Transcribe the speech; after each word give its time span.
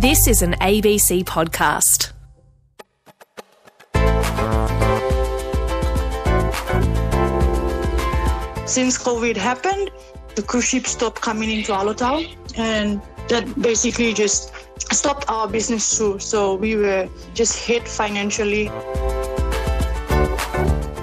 This 0.00 0.28
is 0.28 0.42
an 0.42 0.52
ABC 0.60 1.24
podcast. 1.24 2.12
Since 8.64 8.96
COVID 8.96 9.36
happened, 9.36 9.90
the 10.36 10.42
cruise 10.42 10.68
ships 10.68 10.92
stopped 10.92 11.20
coming 11.20 11.50
into 11.50 11.72
Alotau, 11.72 12.32
and 12.56 13.02
that 13.26 13.60
basically 13.60 14.14
just 14.14 14.54
stopped 14.92 15.28
our 15.28 15.48
business 15.48 15.98
too. 15.98 16.20
So 16.20 16.54
we 16.54 16.76
were 16.76 17.08
just 17.34 17.58
hit 17.58 17.88
financially. 17.88 18.68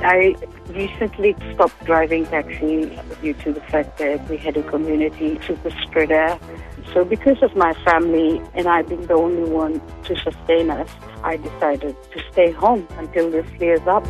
I 0.05 0.37
recently 0.69 1.35
stopped 1.53 1.83
driving 1.83 2.27
taxi 2.27 2.97
due 3.21 3.33
to 3.33 3.51
the 3.51 3.59
fact 3.59 3.97
that 3.97 4.29
we 4.29 4.37
had 4.37 4.55
a 4.55 4.63
community 4.63 5.37
super 5.45 5.71
spreader. 5.81 6.39
So 6.95 7.03
because 7.03 7.43
of 7.43 7.53
my 7.57 7.73
family 7.83 8.41
and 8.53 8.69
I 8.69 8.81
being 8.81 9.05
the 9.07 9.15
only 9.15 9.43
one 9.43 9.81
to 10.05 10.15
sustain 10.15 10.69
us, 10.69 10.89
I 11.25 11.35
decided 11.35 11.93
to 12.13 12.23
stay 12.31 12.51
home 12.51 12.87
until 12.91 13.29
this 13.29 13.45
clears 13.57 13.85
up. 13.85 14.05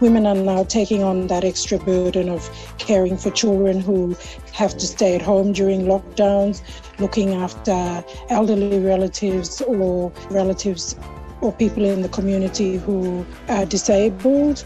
Women 0.00 0.24
are 0.24 0.36
now 0.36 0.62
taking 0.62 1.02
on 1.02 1.26
that 1.26 1.42
extra 1.42 1.78
burden 1.80 2.28
of 2.28 2.48
caring 2.78 3.16
for 3.16 3.32
children 3.32 3.80
who 3.80 4.16
have 4.52 4.78
to 4.78 4.86
stay 4.86 5.16
at 5.16 5.20
home 5.20 5.52
during 5.52 5.80
lockdowns, 5.80 6.62
looking 7.00 7.34
after 7.34 8.04
elderly 8.28 8.78
relatives 8.78 9.60
or 9.62 10.12
relatives 10.30 10.94
or 11.40 11.52
people 11.52 11.84
in 11.84 12.02
the 12.02 12.08
community 12.08 12.76
who 12.76 13.26
are 13.48 13.66
disabled 13.66 14.64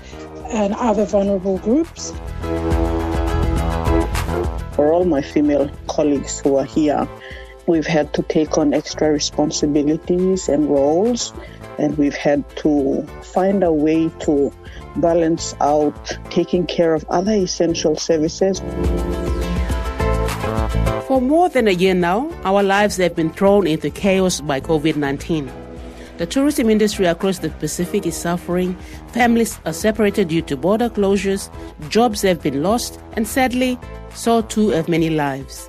and 0.51 0.75
other 0.75 1.07
vulnerable 1.07 1.57
groups. 1.57 2.13
For 4.75 4.93
all 4.93 5.05
my 5.05 5.23
female 5.23 5.71
colleagues 5.87 6.41
who 6.41 6.57
are 6.57 6.65
here, 6.65 7.09
we've 7.67 7.87
had 7.87 8.13
to 8.15 8.23
take 8.23 8.59
on 8.59 8.75
extra 8.75 9.13
responsibilities 9.13 10.49
and 10.49 10.69
roles, 10.69 11.33
and 11.79 11.97
we've 11.97 12.17
had 12.17 12.45
to 12.57 13.07
find 13.23 13.63
a 13.63 13.73
way 13.73 14.09
to 14.21 14.53
balance 14.97 15.55
out 15.61 16.19
taking 16.31 16.67
care 16.67 16.93
of 16.93 17.05
other 17.09 17.33
essential 17.33 17.95
services. 17.95 18.61
For 21.07 21.21
more 21.21 21.49
than 21.49 21.69
a 21.69 21.73
year 21.73 21.95
now, 21.95 22.29
our 22.45 22.63
lives 22.63 22.97
have 22.97 23.15
been 23.15 23.31
thrown 23.31 23.69
into 23.69 23.91
chaos 23.91 24.41
by 24.41 24.61
COVID 24.61 24.97
19. 24.97 25.53
The 26.17 26.27
tourism 26.27 26.71
industry 26.71 27.07
across 27.07 27.39
the 27.39 27.51
Pacific 27.51 28.07
is 28.07 28.17
suffering, 28.17 28.75
families 29.09 29.59
are 29.67 29.73
separated 29.73 30.29
due 30.29 30.43
to 30.43 30.57
border 30.57 30.89
closures, 30.89 31.49
jobs 31.91 32.23
have 32.23 32.43
been 32.43 32.63
lost, 32.63 33.01
and 33.15 33.27
sadly, 33.27 33.79
so 34.15 34.43
too 34.43 34.69
have 34.71 34.89
many 34.89 35.11
lives. 35.11 35.69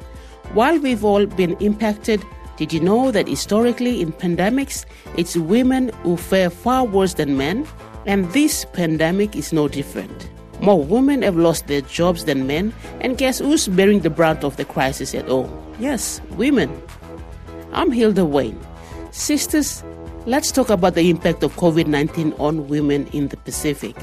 While 0.53 0.79
we've 0.79 1.03
all 1.03 1.25
been 1.25 1.57
impacted, 1.57 2.23
did 2.57 2.71
you 2.71 2.79
know 2.79 3.11
that 3.11 3.27
historically 3.27 4.01
in 4.01 4.13
pandemics, 4.13 4.85
it's 5.17 5.35
women 5.35 5.89
who 6.03 6.15
fare 6.15 6.49
far 6.49 6.85
worse 6.85 7.15
than 7.15 7.35
men? 7.35 7.67
And 8.05 8.31
this 8.31 8.65
pandemic 8.71 9.35
is 9.35 9.51
no 9.51 9.67
different. 9.67 10.29
More 10.61 10.81
women 10.81 11.21
have 11.23 11.35
lost 11.35 11.67
their 11.67 11.81
jobs 11.81 12.25
than 12.25 12.47
men, 12.47 12.73
and 13.01 13.17
guess 13.17 13.39
who's 13.39 13.67
bearing 13.67 13.99
the 14.01 14.09
brunt 14.09 14.43
of 14.43 14.55
the 14.55 14.63
crisis 14.63 15.13
at 15.13 15.27
all? 15.27 15.49
Yes, 15.79 16.21
women. 16.31 16.81
I'm 17.73 17.91
Hilda 17.91 18.23
Wayne. 18.23 18.59
Sisters, 19.11 19.83
let's 20.25 20.51
talk 20.51 20.69
about 20.69 20.95
the 20.95 21.09
impact 21.09 21.43
of 21.43 21.55
COVID 21.57 21.87
19 21.87 22.33
on 22.33 22.69
women 22.69 23.07
in 23.07 23.27
the 23.27 23.37
Pacific. 23.37 23.95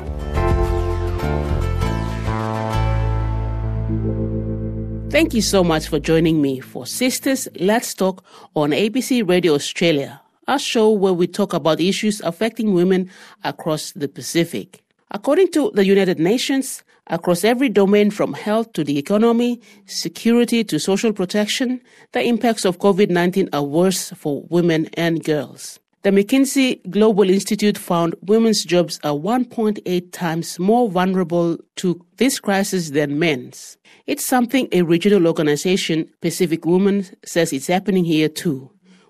Thank 5.12 5.34
you 5.34 5.42
so 5.42 5.62
much 5.62 5.88
for 5.88 5.98
joining 5.98 6.40
me 6.40 6.60
for 6.60 6.84
Sistas 6.84 7.46
Let's 7.60 7.92
Talk 7.92 8.24
on 8.56 8.70
ABC 8.70 9.28
Radio 9.28 9.52
Australia, 9.52 10.22
a 10.48 10.58
show 10.58 10.90
where 10.90 11.12
we 11.12 11.26
talk 11.26 11.52
about 11.52 11.82
issues 11.82 12.22
affecting 12.22 12.72
women 12.72 13.10
across 13.44 13.92
the 13.92 14.08
Pacific. 14.08 14.82
According 15.10 15.50
to 15.52 15.70
the 15.74 15.84
United 15.84 16.18
Nations, 16.18 16.82
across 17.08 17.44
every 17.44 17.68
domain 17.68 18.10
from 18.10 18.32
health 18.32 18.72
to 18.72 18.84
the 18.84 18.96
economy, 18.96 19.60
security 19.84 20.64
to 20.64 20.78
social 20.78 21.12
protection, 21.12 21.82
the 22.12 22.22
impacts 22.22 22.64
of 22.64 22.78
COVID 22.78 23.10
19 23.10 23.50
are 23.52 23.62
worse 23.62 24.12
for 24.12 24.44
women 24.48 24.88
and 24.94 25.22
girls. 25.22 25.78
The 26.02 26.10
McKinsey 26.10 26.80
Global 26.90 27.30
Institute 27.30 27.78
found 27.78 28.16
women's 28.22 28.64
jobs 28.64 28.98
are 29.04 29.14
1.8 29.14 30.10
times 30.10 30.58
more 30.58 30.90
vulnerable 30.90 31.58
to 31.76 32.04
this 32.16 32.40
crisis 32.40 32.90
than 32.90 33.20
men's. 33.20 33.76
It's 34.08 34.24
something 34.24 34.66
a 34.72 34.82
regional 34.82 35.28
organization, 35.28 36.10
Pacific 36.20 36.66
Women, 36.66 37.06
says 37.24 37.52
it's 37.52 37.68
happening 37.68 38.04
here 38.04 38.28
too. 38.28 38.68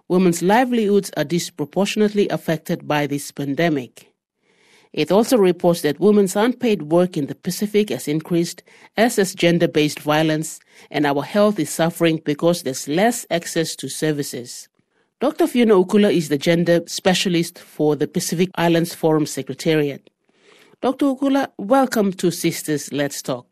Women's 0.08 0.42
livelihoods 0.42 1.10
are 1.16 1.24
disproportionately 1.24 2.28
affected 2.28 2.86
by 2.86 3.06
this 3.06 3.30
pandemic. 3.30 4.12
It 4.92 5.10
also 5.10 5.38
reports 5.38 5.80
that 5.80 5.98
women's 5.98 6.36
unpaid 6.36 6.82
work 6.92 7.16
in 7.16 7.24
the 7.24 7.34
Pacific 7.34 7.88
has 7.88 8.06
increased, 8.06 8.62
as 8.98 9.16
has 9.16 9.34
gender 9.34 9.66
based 9.66 10.00
violence, 10.00 10.60
and 10.90 11.06
our 11.06 11.22
health 11.22 11.58
is 11.58 11.70
suffering 11.70 12.20
because 12.22 12.64
there's 12.64 12.86
less 12.86 13.24
access 13.30 13.74
to 13.76 13.88
services. 13.88 14.68
Dr. 15.22 15.46
Fiona 15.46 15.74
Ukula 15.74 16.12
is 16.12 16.30
the 16.30 16.36
gender 16.36 16.80
specialist 16.88 17.56
for 17.56 17.94
the 17.94 18.08
Pacific 18.08 18.50
Islands 18.56 18.92
Forum 18.92 19.24
Secretariat. 19.24 20.10
Dr. 20.80 21.06
Ukula, 21.14 21.46
welcome 21.58 22.12
to 22.14 22.26
Sistas 22.26 22.92
Let's 22.92 23.22
Talk. 23.22 23.46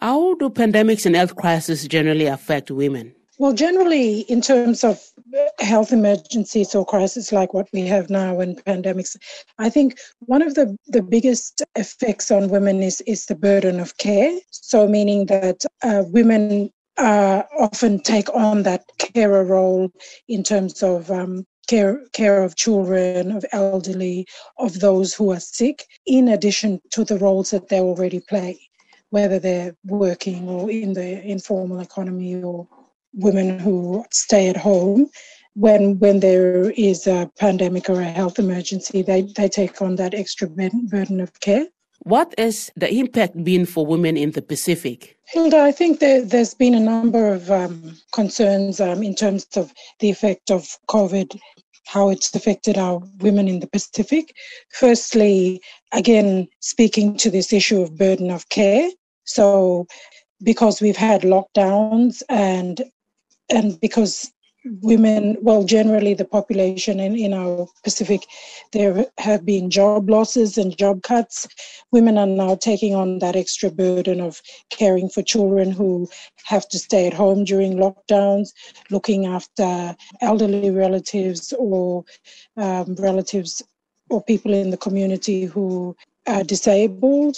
How 0.00 0.34
do 0.36 0.48
pandemics 0.48 1.04
and 1.04 1.14
health 1.14 1.36
crises 1.36 1.86
generally 1.86 2.24
affect 2.24 2.70
women? 2.70 3.14
Well, 3.36 3.52
generally, 3.52 4.20
in 4.30 4.40
terms 4.40 4.82
of 4.82 4.98
health 5.58 5.92
emergencies 5.92 6.74
or 6.74 6.86
crises 6.86 7.32
like 7.32 7.52
what 7.52 7.68
we 7.74 7.82
have 7.82 8.08
now 8.08 8.40
in 8.40 8.56
pandemics, 8.56 9.14
I 9.58 9.68
think 9.68 9.98
one 10.20 10.40
of 10.40 10.54
the, 10.54 10.74
the 10.86 11.02
biggest 11.02 11.62
effects 11.76 12.30
on 12.30 12.48
women 12.48 12.82
is, 12.82 13.02
is 13.02 13.26
the 13.26 13.36
burden 13.36 13.78
of 13.78 13.98
care. 13.98 14.38
So, 14.52 14.88
meaning 14.88 15.26
that 15.26 15.66
uh, 15.82 16.04
women 16.06 16.70
uh, 17.00 17.42
often 17.58 18.00
take 18.00 18.32
on 18.34 18.62
that 18.62 18.84
carer 18.98 19.44
role 19.44 19.90
in 20.28 20.42
terms 20.42 20.82
of 20.82 21.10
um, 21.10 21.46
care, 21.66 22.00
care 22.12 22.42
of 22.42 22.56
children, 22.56 23.32
of 23.32 23.44
elderly, 23.52 24.26
of 24.58 24.80
those 24.80 25.14
who 25.14 25.32
are 25.32 25.40
sick, 25.40 25.84
in 26.06 26.28
addition 26.28 26.80
to 26.90 27.04
the 27.04 27.18
roles 27.18 27.50
that 27.50 27.68
they 27.68 27.80
already 27.80 28.20
play 28.20 28.58
whether 29.10 29.38
they're 29.38 29.76
working 29.84 30.48
or 30.48 30.70
in 30.70 30.94
the 30.94 31.22
informal 31.24 31.80
economy 31.80 32.42
or 32.42 32.66
women 33.12 33.58
who 33.58 34.04
stay 34.12 34.48
at 34.48 34.56
home. 34.56 35.08
When 35.54 35.98
when 35.98 36.20
there 36.20 36.70
is 36.70 37.08
a 37.08 37.30
pandemic 37.38 37.90
or 37.90 38.00
a 38.00 38.04
health 38.04 38.38
emergency 38.38 39.02
they, 39.02 39.22
they 39.22 39.48
take 39.48 39.82
on 39.82 39.96
that 39.96 40.14
extra 40.14 40.48
burden 40.48 41.20
of 41.20 41.40
care 41.40 41.66
what 42.00 42.34
has 42.38 42.70
the 42.76 42.92
impact 42.92 43.42
been 43.44 43.66
for 43.66 43.86
women 43.86 44.16
in 44.16 44.30
the 44.32 44.42
pacific 44.42 45.16
hilda 45.26 45.60
i 45.60 45.72
think 45.72 46.00
there, 46.00 46.24
has 46.26 46.54
been 46.54 46.74
a 46.74 46.80
number 46.80 47.32
of 47.32 47.50
um, 47.50 47.96
concerns 48.12 48.80
um, 48.80 49.02
in 49.02 49.14
terms 49.14 49.46
of 49.56 49.72
the 50.00 50.10
effect 50.10 50.50
of 50.50 50.78
covid 50.88 51.38
how 51.90 52.08
it's 52.08 52.32
affected 52.36 52.78
our 52.78 53.02
women 53.18 53.48
in 53.48 53.58
the 53.58 53.66
Pacific. 53.66 54.32
Firstly, 54.70 55.60
again, 55.92 56.46
speaking 56.60 57.16
to 57.16 57.30
this 57.30 57.52
issue 57.52 57.80
of 57.80 57.98
burden 57.98 58.30
of 58.30 58.48
care, 58.48 58.88
so 59.24 59.86
because 60.42 60.80
we've 60.80 60.96
had 60.96 61.22
lockdowns 61.22 62.22
and 62.28 62.82
and 63.50 63.80
because 63.80 64.30
women 64.64 65.36
well 65.40 65.64
generally 65.64 66.12
the 66.12 66.24
population 66.24 67.00
in, 67.00 67.16
in 67.16 67.32
our 67.32 67.66
pacific 67.82 68.26
there 68.72 69.06
have 69.18 69.44
been 69.46 69.70
job 69.70 70.10
losses 70.10 70.58
and 70.58 70.76
job 70.76 71.02
cuts 71.02 71.48
women 71.92 72.18
are 72.18 72.26
now 72.26 72.54
taking 72.54 72.94
on 72.94 73.18
that 73.20 73.36
extra 73.36 73.70
burden 73.70 74.20
of 74.20 74.42
caring 74.68 75.08
for 75.08 75.22
children 75.22 75.70
who 75.70 76.08
have 76.44 76.68
to 76.68 76.78
stay 76.78 77.06
at 77.06 77.14
home 77.14 77.42
during 77.44 77.74
lockdowns 77.78 78.50
looking 78.90 79.24
after 79.26 79.96
elderly 80.20 80.70
relatives 80.70 81.54
or 81.58 82.04
um, 82.58 82.94
relatives 82.96 83.62
or 84.10 84.22
people 84.24 84.52
in 84.52 84.70
the 84.70 84.76
community 84.76 85.44
who 85.44 85.96
are 86.26 86.44
disabled 86.44 87.36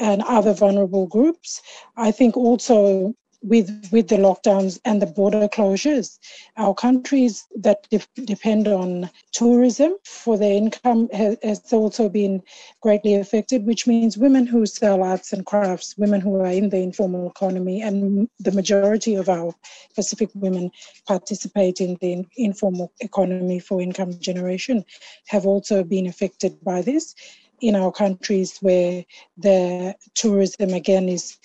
and 0.00 0.22
other 0.22 0.54
vulnerable 0.54 1.06
groups. 1.06 1.60
I 1.96 2.10
think 2.10 2.36
also 2.36 3.14
with 3.44 3.68
with 3.92 4.08
the 4.08 4.16
lockdowns 4.16 4.80
and 4.86 5.00
the 5.00 5.06
border 5.06 5.46
closures, 5.48 6.18
our 6.56 6.74
countries 6.74 7.46
that 7.54 7.86
de- 7.90 8.24
depend 8.24 8.66
on 8.66 9.10
tourism 9.32 9.96
for 10.04 10.38
their 10.38 10.54
income 10.54 11.08
has, 11.12 11.36
has, 11.42 11.72
also 11.72 12.08
been 12.08 12.42
greatly 12.80 13.14
affected. 13.14 13.66
Which 13.66 13.86
means 13.86 14.16
women 14.16 14.46
who 14.46 14.64
sell 14.64 15.02
arts 15.02 15.32
and 15.34 15.44
crafts, 15.44 15.96
women 15.98 16.22
who 16.22 16.40
are 16.40 16.46
in 16.46 16.70
the 16.70 16.78
informal 16.78 17.30
economy, 17.30 17.82
and 17.82 18.28
the 18.40 18.52
majority 18.52 19.14
of 19.14 19.28
our 19.28 19.54
Pacific 19.94 20.30
women 20.34 20.70
participate 21.06 21.80
in 21.82 21.98
the 22.00 22.24
informal 22.36 22.92
economy 23.00 23.60
for 23.60 23.80
income 23.80 24.18
generation, 24.18 24.84
have 25.26 25.44
also 25.44 25.84
been 25.84 26.06
affected 26.06 26.56
by 26.64 26.80
this 26.80 27.14
in 27.60 27.76
our 27.76 27.92
countries 27.92 28.58
where 28.60 29.04
the 29.36 29.94
tourism 30.14 30.74
again 30.74 31.08
is 31.08 31.38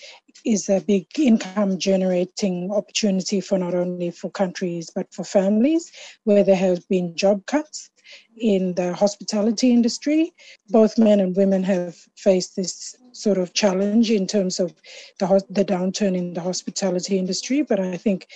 is 0.44 0.68
a 0.68 0.80
big 0.80 1.06
income 1.18 1.78
generating 1.78 2.70
opportunity 2.70 3.40
for 3.40 3.58
not 3.58 3.74
only 3.74 4.10
for 4.10 4.30
countries 4.30 4.90
but 4.94 5.12
for 5.12 5.24
families 5.24 5.92
where 6.24 6.44
there 6.44 6.56
have 6.56 6.86
been 6.88 7.14
job 7.16 7.44
cuts 7.46 7.90
in 8.36 8.74
the 8.74 8.92
hospitality 8.94 9.70
industry. 9.70 10.32
Both 10.68 10.98
men 10.98 11.20
and 11.20 11.36
women 11.36 11.62
have 11.64 11.96
faced 12.16 12.56
this 12.56 12.94
sort 13.12 13.38
of 13.38 13.54
challenge 13.54 14.10
in 14.10 14.26
terms 14.26 14.58
of 14.58 14.74
the, 15.18 15.44
the 15.50 15.64
downturn 15.64 16.16
in 16.16 16.34
the 16.34 16.40
hospitality 16.40 17.18
industry. 17.18 17.62
But 17.62 17.80
I 17.80 17.96
think, 17.96 18.26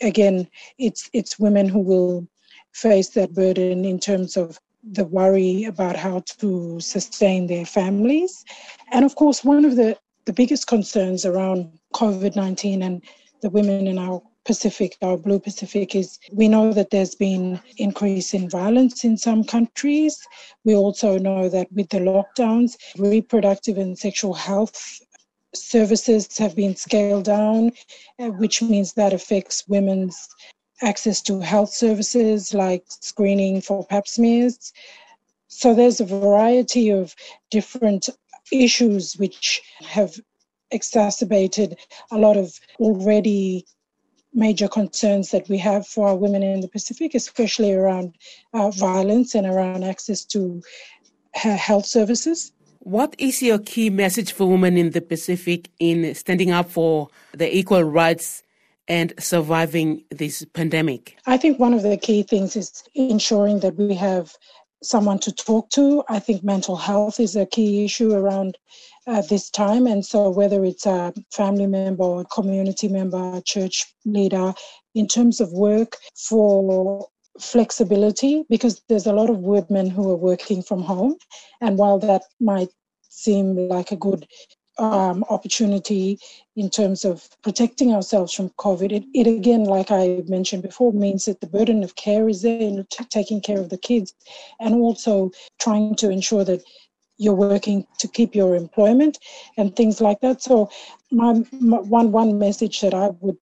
again, 0.00 0.48
it's 0.78 1.08
it's 1.12 1.38
women 1.38 1.68
who 1.68 1.80
will 1.80 2.28
face 2.72 3.10
that 3.10 3.34
burden 3.34 3.84
in 3.84 3.98
terms 3.98 4.36
of 4.36 4.58
the 4.82 5.04
worry 5.04 5.64
about 5.64 5.96
how 5.96 6.22
to 6.38 6.80
sustain 6.80 7.46
their 7.46 7.66
families. 7.66 8.44
And 8.90 9.04
of 9.04 9.16
course, 9.16 9.44
one 9.44 9.64
of 9.64 9.76
the, 9.76 9.98
the 10.28 10.34
biggest 10.34 10.66
concerns 10.66 11.24
around 11.24 11.72
COVID 11.94 12.36
19 12.36 12.82
and 12.82 13.02
the 13.40 13.48
women 13.48 13.86
in 13.86 13.98
our 13.98 14.20
Pacific, 14.44 14.94
our 15.00 15.16
Blue 15.16 15.40
Pacific, 15.40 15.94
is 15.94 16.18
we 16.30 16.48
know 16.48 16.70
that 16.70 16.90
there's 16.90 17.14
been 17.14 17.58
increase 17.78 18.34
in 18.34 18.50
violence 18.50 19.04
in 19.04 19.16
some 19.16 19.42
countries. 19.42 20.18
We 20.64 20.74
also 20.76 21.16
know 21.16 21.48
that 21.48 21.72
with 21.72 21.88
the 21.88 22.00
lockdowns, 22.00 22.76
reproductive 22.98 23.78
and 23.78 23.98
sexual 23.98 24.34
health 24.34 25.00
services 25.54 26.36
have 26.36 26.54
been 26.54 26.76
scaled 26.76 27.24
down, 27.24 27.72
uh, 28.18 28.28
which 28.28 28.60
means 28.60 28.92
that 28.92 29.14
affects 29.14 29.66
women's 29.66 30.28
access 30.82 31.22
to 31.22 31.40
health 31.40 31.70
services 31.70 32.52
like 32.52 32.84
screening 32.88 33.62
for 33.62 33.86
pap 33.86 34.06
smears. 34.06 34.74
So 35.46 35.74
there's 35.74 36.00
a 36.00 36.04
variety 36.04 36.90
of 36.90 37.16
different 37.50 38.10
issues 38.52 39.16
which 39.16 39.62
have 39.80 40.14
exacerbated 40.70 41.76
a 42.10 42.18
lot 42.18 42.36
of 42.36 42.58
already 42.78 43.64
major 44.34 44.68
concerns 44.68 45.30
that 45.30 45.48
we 45.48 45.58
have 45.58 45.86
for 45.86 46.08
our 46.08 46.16
women 46.16 46.42
in 46.42 46.60
the 46.60 46.68
Pacific, 46.68 47.14
especially 47.14 47.72
around 47.72 48.14
uh, 48.52 48.70
violence 48.70 49.34
and 49.34 49.46
around 49.46 49.84
access 49.84 50.24
to 50.24 50.62
health 51.34 51.86
services. 51.86 52.52
What 52.80 53.14
is 53.18 53.42
your 53.42 53.58
key 53.58 53.90
message 53.90 54.32
for 54.32 54.46
women 54.46 54.76
in 54.76 54.90
the 54.90 55.00
Pacific 55.00 55.70
in 55.78 56.14
standing 56.14 56.50
up 56.50 56.70
for 56.70 57.08
the 57.32 57.54
equal 57.54 57.84
rights 57.84 58.42
and 58.86 59.12
surviving 59.18 60.04
this 60.10 60.44
pandemic? 60.54 61.18
I 61.26 61.36
think 61.36 61.58
one 61.58 61.74
of 61.74 61.82
the 61.82 61.96
key 61.96 62.22
things 62.22 62.56
is 62.56 62.84
ensuring 62.94 63.60
that 63.60 63.76
we 63.76 63.94
have 63.94 64.34
someone 64.82 65.18
to 65.20 65.32
talk 65.32 65.70
to. 65.70 66.04
I 66.08 66.18
think 66.18 66.44
mental 66.44 66.76
health 66.76 67.20
is 67.20 67.36
a 67.36 67.46
key 67.46 67.84
issue 67.84 68.12
around 68.12 68.56
at 69.06 69.28
this 69.28 69.50
time. 69.50 69.86
And 69.86 70.04
so, 70.04 70.30
whether 70.30 70.64
it's 70.64 70.86
a 70.86 71.12
family 71.32 71.66
member 71.66 72.04
or 72.04 72.24
community 72.24 72.88
member, 72.88 73.40
church 73.42 73.86
leader, 74.04 74.54
in 74.94 75.06
terms 75.06 75.40
of 75.40 75.52
work 75.52 75.96
for 76.16 77.08
flexibility, 77.40 78.44
because 78.48 78.82
there's 78.88 79.06
a 79.06 79.12
lot 79.12 79.30
of 79.30 79.38
women 79.38 79.88
who 79.90 80.10
are 80.10 80.16
working 80.16 80.62
from 80.62 80.82
home. 80.82 81.16
And 81.60 81.78
while 81.78 81.98
that 82.00 82.22
might 82.40 82.68
seem 83.08 83.56
like 83.56 83.92
a 83.92 83.96
good 83.96 84.26
um, 84.78 85.24
opportunity 85.28 86.18
in 86.56 86.70
terms 86.70 87.04
of 87.04 87.28
protecting 87.42 87.92
ourselves 87.92 88.32
from 88.32 88.50
COVID. 88.50 88.92
It, 88.92 89.04
it, 89.14 89.26
again, 89.26 89.64
like 89.64 89.90
I 89.90 90.22
mentioned 90.26 90.62
before, 90.62 90.92
means 90.92 91.24
that 91.24 91.40
the 91.40 91.46
burden 91.46 91.82
of 91.82 91.96
care 91.96 92.28
is 92.28 92.42
there 92.42 92.60
in 92.60 92.86
t- 92.90 93.04
taking 93.10 93.40
care 93.40 93.58
of 93.58 93.70
the 93.70 93.78
kids 93.78 94.14
and 94.60 94.74
also 94.74 95.30
trying 95.60 95.94
to 95.96 96.10
ensure 96.10 96.44
that 96.44 96.62
you're 97.18 97.34
working 97.34 97.86
to 97.98 98.08
keep 98.08 98.34
your 98.34 98.54
employment 98.54 99.18
and 99.56 99.74
things 99.74 100.00
like 100.00 100.20
that. 100.20 100.40
So, 100.40 100.70
my, 101.10 101.42
my 101.52 101.78
one 101.78 102.12
one 102.12 102.38
message 102.38 102.80
that 102.80 102.94
I 102.94 103.10
would 103.20 103.36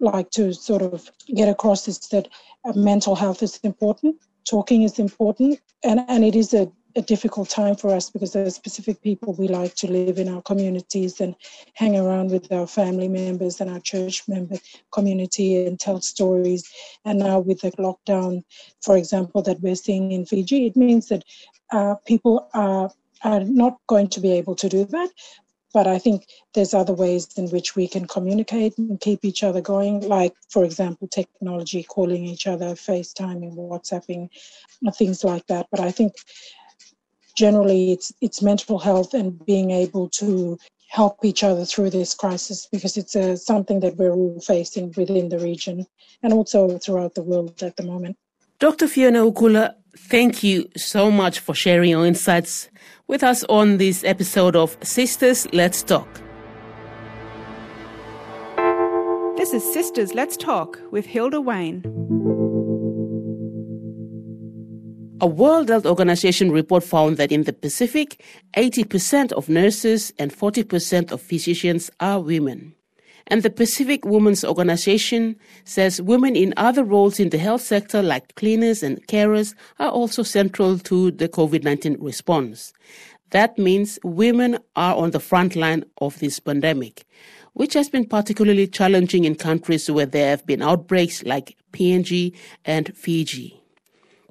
like 0.00 0.30
to 0.30 0.52
sort 0.52 0.82
of 0.82 1.10
get 1.34 1.48
across 1.48 1.86
is 1.86 1.98
that 2.08 2.28
uh, 2.64 2.72
mental 2.74 3.14
health 3.14 3.42
is 3.42 3.58
important, 3.62 4.16
talking 4.48 4.82
is 4.82 4.98
important, 4.98 5.60
and 5.84 6.00
and 6.08 6.24
it 6.24 6.34
is 6.34 6.52
a 6.54 6.70
a 6.96 7.02
difficult 7.02 7.48
time 7.48 7.76
for 7.76 7.94
us 7.94 8.10
because 8.10 8.32
there 8.32 8.44
are 8.44 8.50
specific 8.50 9.02
people 9.02 9.34
we 9.34 9.48
like 9.48 9.74
to 9.76 9.90
live 9.90 10.18
in 10.18 10.28
our 10.28 10.42
communities 10.42 11.20
and 11.20 11.34
hang 11.74 11.96
around 11.96 12.30
with 12.30 12.50
our 12.52 12.66
family 12.66 13.08
members 13.08 13.60
and 13.60 13.70
our 13.70 13.80
church 13.80 14.22
member 14.28 14.56
community 14.92 15.66
and 15.66 15.78
tell 15.78 16.00
stories. 16.00 16.68
And 17.04 17.18
now 17.18 17.38
with 17.38 17.60
the 17.60 17.70
lockdown, 17.72 18.42
for 18.82 18.96
example, 18.96 19.42
that 19.42 19.60
we're 19.60 19.76
seeing 19.76 20.12
in 20.12 20.26
Fiji, 20.26 20.66
it 20.66 20.76
means 20.76 21.08
that 21.08 21.24
uh, 21.72 21.94
people 22.06 22.48
are 22.54 22.90
are 23.22 23.40
not 23.40 23.78
going 23.86 24.08
to 24.08 24.20
be 24.20 24.32
able 24.32 24.54
to 24.54 24.68
do 24.68 24.84
that. 24.86 25.10
But 25.72 25.86
I 25.86 25.98
think 25.98 26.26
there's 26.54 26.74
other 26.74 26.94
ways 26.94 27.28
in 27.36 27.48
which 27.50 27.76
we 27.76 27.86
can 27.86 28.06
communicate 28.06 28.76
and 28.76 28.98
keep 28.98 29.24
each 29.24 29.44
other 29.44 29.60
going, 29.60 30.00
like, 30.00 30.34
for 30.48 30.64
example, 30.64 31.06
technology, 31.06 31.84
calling 31.84 32.24
each 32.24 32.48
other, 32.48 32.74
FaceTiming, 32.74 33.54
WhatsApping, 33.54 34.30
things 34.96 35.22
like 35.22 35.46
that. 35.46 35.68
But 35.70 35.78
I 35.78 35.92
think 35.92 36.14
generally 37.40 37.92
it's, 37.92 38.12
it's 38.20 38.42
mental 38.42 38.78
health 38.78 39.14
and 39.14 39.28
being 39.46 39.70
able 39.70 40.06
to 40.10 40.58
help 40.88 41.24
each 41.24 41.42
other 41.42 41.64
through 41.64 41.88
this 41.88 42.12
crisis 42.14 42.68
because 42.70 42.96
it's 43.00 43.16
uh, 43.16 43.34
something 43.34 43.80
that 43.80 43.96
we're 43.96 44.12
all 44.12 44.38
facing 44.40 44.92
within 44.96 45.30
the 45.30 45.38
region 45.38 45.86
and 46.22 46.32
also 46.34 46.76
throughout 46.78 47.14
the 47.14 47.22
world 47.22 47.62
at 47.62 47.76
the 47.76 47.82
moment. 47.82 48.16
Dr. 48.58 48.86
Fiona 48.86 49.20
Ukula, 49.20 49.74
thank 49.96 50.42
you 50.42 50.68
so 50.76 51.10
much 51.10 51.38
for 51.38 51.54
sharing 51.54 51.90
your 51.90 52.04
insights 52.04 52.68
with 53.06 53.22
us 53.22 53.42
on 53.44 53.78
this 53.78 54.04
episode 54.04 54.54
of 54.54 54.78
Sistas 54.80 55.48
Let's 55.54 55.82
Talk. 55.82 56.10
This 59.38 59.54
is 59.54 59.62
Sistas 59.74 60.14
Let's 60.14 60.36
Talk 60.36 60.78
with 60.90 61.06
Hilda 61.06 61.40
Wayne. 61.40 62.59
A 65.22 65.26
World 65.26 65.68
Health 65.68 65.84
Organization 65.84 66.50
report 66.50 66.82
found 66.82 67.18
that 67.18 67.30
in 67.30 67.42
the 67.42 67.52
Pacific, 67.52 68.24
80% 68.56 69.32
of 69.32 69.50
nurses 69.50 70.14
and 70.18 70.34
40% 70.34 71.12
of 71.12 71.20
physicians 71.20 71.90
are 72.00 72.20
women. 72.20 72.74
And 73.26 73.42
the 73.42 73.50
Pacific 73.50 74.06
Women's 74.06 74.44
Organization 74.44 75.36
says 75.64 76.00
women 76.00 76.36
in 76.36 76.54
other 76.56 76.84
roles 76.84 77.20
in 77.20 77.28
the 77.28 77.36
health 77.36 77.60
sector, 77.60 78.02
like 78.02 78.34
cleaners 78.36 78.82
and 78.82 79.06
carers, 79.08 79.54
are 79.78 79.90
also 79.90 80.22
central 80.22 80.78
to 80.78 81.10
the 81.10 81.28
COVID 81.28 81.64
19 81.64 81.98
response. 82.00 82.72
That 83.28 83.58
means 83.58 83.98
women 84.02 84.58
are 84.74 84.96
on 84.96 85.10
the 85.10 85.20
front 85.20 85.54
line 85.54 85.84
of 86.00 86.18
this 86.20 86.40
pandemic, 86.40 87.04
which 87.52 87.74
has 87.74 87.90
been 87.90 88.06
particularly 88.06 88.66
challenging 88.66 89.24
in 89.24 89.34
countries 89.34 89.90
where 89.90 90.06
there 90.06 90.30
have 90.30 90.46
been 90.46 90.62
outbreaks 90.62 91.22
like 91.24 91.58
PNG 91.74 92.34
and 92.64 92.96
Fiji. 92.96 93.59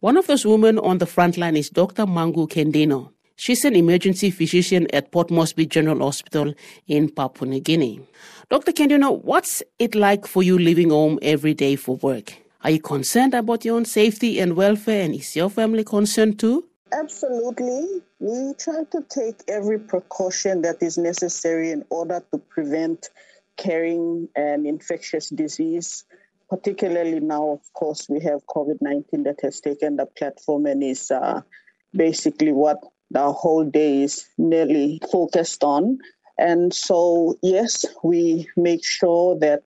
One 0.01 0.15
of 0.15 0.27
those 0.27 0.45
women 0.45 0.79
on 0.79 0.99
the 0.99 1.05
front 1.05 1.35
line 1.35 1.57
is 1.57 1.69
Dr. 1.69 2.05
Mangu 2.05 2.47
Kendino. 2.47 3.11
She's 3.35 3.65
an 3.65 3.75
emergency 3.75 4.31
physician 4.31 4.87
at 4.93 5.11
Port 5.11 5.29
Moresby 5.29 5.65
General 5.65 5.99
Hospital 5.99 6.53
in 6.87 7.09
Papua 7.09 7.49
New 7.49 7.59
Guinea. 7.59 7.99
Dr. 8.49 8.71
Kendino, 8.71 9.21
what's 9.25 9.61
it 9.77 9.95
like 9.95 10.25
for 10.25 10.41
you 10.41 10.57
leaving 10.57 10.91
home 10.91 11.19
every 11.21 11.53
day 11.53 11.75
for 11.75 11.97
work? 11.97 12.33
Are 12.63 12.69
you 12.69 12.79
concerned 12.79 13.33
about 13.33 13.65
your 13.65 13.75
own 13.75 13.83
safety 13.83 14.39
and 14.39 14.55
welfare, 14.55 15.03
and 15.03 15.15
is 15.15 15.35
your 15.35 15.49
family 15.49 15.83
concerned 15.83 16.39
too? 16.39 16.65
Absolutely. 16.93 18.01
We 18.19 18.53
try 18.53 18.85
to 18.91 19.03
take 19.09 19.41
every 19.49 19.79
precaution 19.79 20.61
that 20.61 20.81
is 20.81 20.97
necessary 20.97 21.71
in 21.71 21.83
order 21.89 22.23
to 22.31 22.37
prevent 22.37 23.09
carrying 23.57 24.29
an 24.37 24.65
infectious 24.65 25.27
disease. 25.27 26.05
Particularly 26.49 27.19
now, 27.19 27.49
of 27.49 27.73
course, 27.73 28.07
we 28.09 28.19
have 28.21 28.45
COVID 28.47 28.77
19 28.81 29.23
that 29.23 29.39
has 29.41 29.59
taken 29.59 29.97
the 29.97 30.05
platform 30.05 30.65
and 30.65 30.83
is 30.83 31.11
uh, 31.11 31.41
basically 31.93 32.51
what 32.51 32.79
the 33.11 33.31
whole 33.31 33.65
day 33.65 34.03
is 34.03 34.25
nearly 34.37 34.99
focused 35.11 35.63
on. 35.63 35.99
And 36.37 36.73
so, 36.73 37.37
yes, 37.41 37.85
we 38.03 38.47
make 38.55 38.83
sure 38.83 39.37
that 39.39 39.63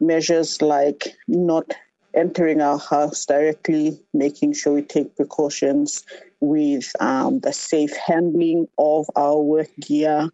measures 0.00 0.62
like 0.62 1.14
not 1.28 1.74
entering 2.14 2.60
our 2.60 2.78
house 2.78 3.26
directly, 3.26 4.00
making 4.14 4.54
sure 4.54 4.72
we 4.74 4.82
take 4.82 5.14
precautions 5.16 6.04
with 6.40 6.92
um, 7.00 7.40
the 7.40 7.52
safe 7.52 7.96
handling 7.96 8.68
of 8.78 9.06
our 9.16 9.40
work 9.40 9.70
gear 9.80 10.28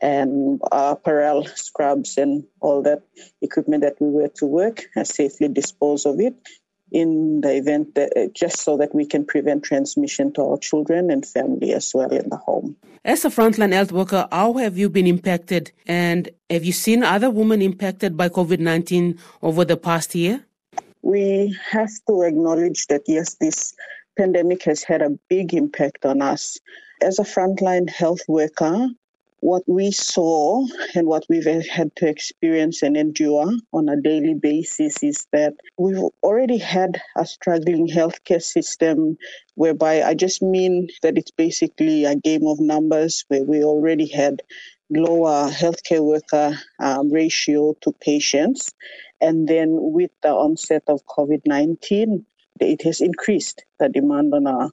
and 0.00 0.60
our 0.70 0.92
apparel, 0.92 1.44
scrubs, 1.46 2.16
and 2.16 2.44
all 2.60 2.82
that 2.82 3.02
equipment 3.42 3.82
that 3.82 4.00
we 4.00 4.08
wear 4.08 4.28
to 4.28 4.46
work, 4.46 4.84
and 4.94 5.06
safely 5.06 5.48
dispose 5.48 6.06
of 6.06 6.20
it 6.20 6.34
in 6.90 7.40
the 7.42 7.56
event 7.56 7.94
that, 7.94 8.16
uh, 8.16 8.28
just 8.32 8.60
so 8.60 8.76
that 8.76 8.94
we 8.94 9.04
can 9.04 9.24
prevent 9.24 9.62
transmission 9.62 10.32
to 10.32 10.42
our 10.42 10.58
children 10.58 11.10
and 11.10 11.26
family 11.26 11.72
as 11.72 11.92
well 11.94 12.10
in 12.10 12.28
the 12.30 12.36
home. 12.36 12.76
As 13.04 13.24
a 13.24 13.28
frontline 13.28 13.72
health 13.72 13.92
worker, 13.92 14.26
how 14.30 14.54
have 14.54 14.78
you 14.78 14.88
been 14.88 15.06
impacted 15.06 15.72
and 15.86 16.30
have 16.50 16.64
you 16.64 16.72
seen 16.72 17.02
other 17.02 17.30
women 17.30 17.62
impacted 17.62 18.16
by 18.16 18.28
COVID 18.28 18.58
19 18.58 19.18
over 19.42 19.64
the 19.64 19.76
past 19.76 20.14
year? 20.14 20.44
We 21.02 21.56
have 21.70 21.90
to 22.08 22.22
acknowledge 22.22 22.86
that 22.88 23.02
yes, 23.06 23.34
this 23.40 23.74
pandemic 24.18 24.64
has 24.64 24.82
had 24.82 25.00
a 25.00 25.16
big 25.28 25.54
impact 25.54 26.04
on 26.04 26.20
us. 26.20 26.58
As 27.00 27.18
a 27.18 27.22
frontline 27.22 27.88
health 27.88 28.20
worker, 28.28 28.88
what 29.40 29.62
we 29.68 29.92
saw 29.92 30.66
and 30.96 31.06
what 31.06 31.24
we've 31.28 31.46
had 31.66 31.94
to 31.96 32.08
experience 32.08 32.82
and 32.82 32.96
endure 32.96 33.52
on 33.72 33.88
a 33.88 34.00
daily 34.00 34.34
basis 34.34 35.00
is 35.02 35.26
that 35.32 35.54
we've 35.78 36.02
already 36.24 36.58
had 36.58 37.00
a 37.16 37.24
struggling 37.24 37.86
healthcare 37.86 38.42
system 38.42 39.16
whereby 39.54 40.02
I 40.02 40.14
just 40.14 40.42
mean 40.42 40.88
that 41.02 41.16
it's 41.16 41.30
basically 41.30 42.04
a 42.04 42.16
game 42.16 42.46
of 42.46 42.58
numbers 42.58 43.24
where 43.28 43.44
we 43.44 43.62
already 43.62 44.08
had 44.08 44.42
lower 44.90 45.48
healthcare 45.50 46.02
worker 46.02 46.58
um, 46.80 47.12
ratio 47.12 47.74
to 47.82 47.92
patients. 48.00 48.74
And 49.20 49.48
then 49.48 49.68
with 49.70 50.10
the 50.22 50.30
onset 50.30 50.82
of 50.88 51.06
COVID 51.06 51.42
19, 51.46 52.24
it 52.60 52.82
has 52.82 53.00
increased 53.00 53.64
the 53.78 53.88
demand 53.88 54.34
on 54.34 54.46
our 54.46 54.70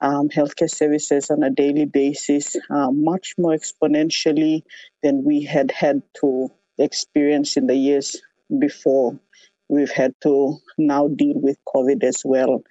um, 0.00 0.28
healthcare 0.28 0.70
services 0.70 1.30
on 1.30 1.42
a 1.42 1.50
daily 1.50 1.84
basis 1.84 2.56
uh, 2.70 2.90
much 2.90 3.34
more 3.36 3.52
exponentially 3.52 4.62
than 5.02 5.24
we 5.24 5.42
had 5.42 5.70
had 5.70 6.02
to 6.20 6.48
experience 6.78 7.56
in 7.56 7.66
the 7.66 7.74
years 7.74 8.16
before. 8.58 9.18
We've 9.68 9.90
had 9.90 10.14
to 10.22 10.56
now 10.78 11.08
deal 11.08 11.34
with 11.36 11.58
COVID 11.74 12.02
as 12.04 12.22
well. 12.24 12.62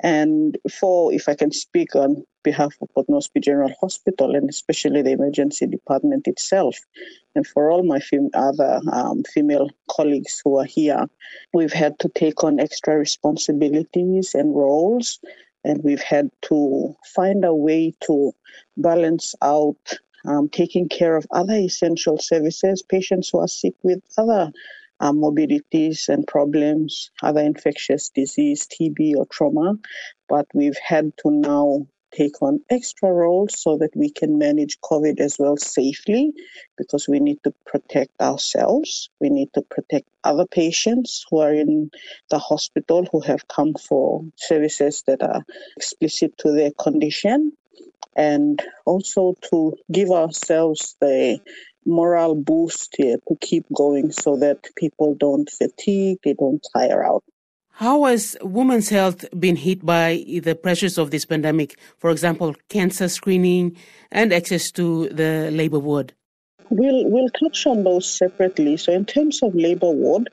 And 0.00 0.56
for, 0.70 1.12
if 1.12 1.28
I 1.28 1.34
can 1.34 1.50
speak 1.50 1.96
on 1.96 2.24
behalf 2.44 2.74
of 2.96 3.04
Moresby 3.08 3.40
General 3.40 3.74
Hospital 3.80 4.34
and 4.36 4.48
especially 4.48 5.02
the 5.02 5.12
emergency 5.12 5.66
department 5.66 6.28
itself, 6.28 6.76
and 7.34 7.46
for 7.46 7.70
all 7.70 7.82
my 7.82 7.98
fem- 7.98 8.30
other 8.34 8.80
um, 8.92 9.24
female 9.24 9.70
colleagues 9.90 10.40
who 10.44 10.58
are 10.58 10.64
here, 10.64 11.06
we've 11.52 11.72
had 11.72 11.98
to 11.98 12.08
take 12.10 12.44
on 12.44 12.60
extra 12.60 12.96
responsibilities 12.96 14.34
and 14.34 14.54
roles 14.54 15.18
and 15.64 15.82
we've 15.82 16.02
had 16.02 16.30
to 16.42 16.94
find 17.14 17.44
a 17.44 17.54
way 17.54 17.92
to 18.00 18.32
balance 18.76 19.34
out 19.42 19.98
um, 20.24 20.48
taking 20.48 20.88
care 20.88 21.16
of 21.16 21.26
other 21.30 21.54
essential 21.54 22.18
services, 22.18 22.82
patients 22.82 23.30
who 23.30 23.38
are 23.38 23.48
sick 23.48 23.74
with 23.82 24.02
other 24.16 24.52
uh, 25.00 25.12
morbidities 25.12 26.08
and 26.08 26.26
problems, 26.26 27.10
other 27.22 27.40
infectious 27.40 28.10
disease, 28.10 28.66
TB 28.66 29.16
or 29.16 29.26
trauma. 29.26 29.74
But 30.28 30.46
we've 30.54 30.78
had 30.78 31.12
to 31.18 31.30
now 31.30 31.86
take 32.12 32.40
on 32.40 32.60
extra 32.70 33.12
roles 33.12 33.60
so 33.60 33.76
that 33.78 33.94
we 33.94 34.10
can 34.10 34.38
manage 34.38 34.80
COVID 34.80 35.20
as 35.20 35.36
well 35.38 35.56
safely 35.56 36.32
because 36.76 37.08
we 37.08 37.20
need 37.20 37.38
to 37.44 37.52
protect 37.66 38.20
ourselves. 38.20 39.10
We 39.20 39.28
need 39.28 39.52
to 39.54 39.62
protect 39.62 40.08
other 40.24 40.46
patients 40.46 41.26
who 41.30 41.38
are 41.40 41.52
in 41.52 41.90
the 42.30 42.38
hospital 42.38 43.06
who 43.12 43.20
have 43.20 43.48
come 43.48 43.74
for 43.74 44.24
services 44.36 45.04
that 45.06 45.22
are 45.22 45.44
explicit 45.76 46.36
to 46.38 46.52
their 46.52 46.70
condition. 46.72 47.52
And 48.16 48.60
also 48.84 49.36
to 49.50 49.76
give 49.92 50.10
ourselves 50.10 50.96
the 51.00 51.40
moral 51.88 52.34
boost 52.34 52.94
here 52.96 53.16
to 53.28 53.36
keep 53.40 53.64
going 53.74 54.12
so 54.12 54.36
that 54.36 54.68
people 54.76 55.14
don't 55.14 55.50
fatigue, 55.50 56.18
they 56.22 56.34
don't 56.34 56.64
tire 56.74 57.04
out. 57.04 57.24
How 57.72 58.04
has 58.04 58.36
women's 58.42 58.88
health 58.88 59.24
been 59.38 59.54
hit 59.54 59.86
by 59.86 60.24
the 60.42 60.56
pressures 60.56 60.98
of 60.98 61.12
this 61.12 61.24
pandemic? 61.24 61.78
For 61.98 62.10
example, 62.10 62.56
cancer 62.68 63.08
screening 63.08 63.76
and 64.10 64.32
access 64.32 64.72
to 64.72 65.08
the 65.10 65.50
labor 65.52 65.78
ward. 65.78 66.12
We'll 66.70 67.08
we'll 67.08 67.30
touch 67.30 67.66
on 67.66 67.84
those 67.84 68.10
separately. 68.10 68.76
So, 68.78 68.92
in 68.92 69.04
terms 69.04 69.42
of 69.42 69.54
labor 69.54 69.90
ward, 69.90 70.28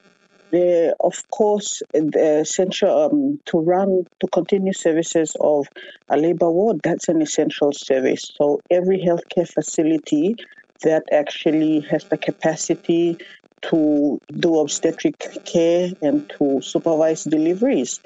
the, 0.50 0.96
of 1.00 1.22
course, 1.30 1.84
the 1.94 2.40
essential 2.42 2.90
um, 2.90 3.40
to 3.46 3.60
run 3.60 4.06
to 4.22 4.28
continue 4.28 4.74
services 4.74 5.36
of 5.40 5.68
a 6.10 6.18
labor 6.18 6.50
ward. 6.50 6.82
That's 6.84 7.10
an 7.10 7.22
essential 7.22 7.72
service. 7.74 8.32
So, 8.36 8.60
every 8.72 9.00
healthcare 9.00 9.48
facility 9.48 10.36
that 10.84 11.04
actually 11.12 11.82
has 11.82 12.04
the 12.06 12.18
capacity 12.18 13.18
to 13.64 14.20
do 14.40 14.60
obstetric 14.60 15.18
care 15.46 15.90
and 16.02 16.30
to 16.38 16.62
supervise 16.62 17.24
deliveries. 17.24 18.00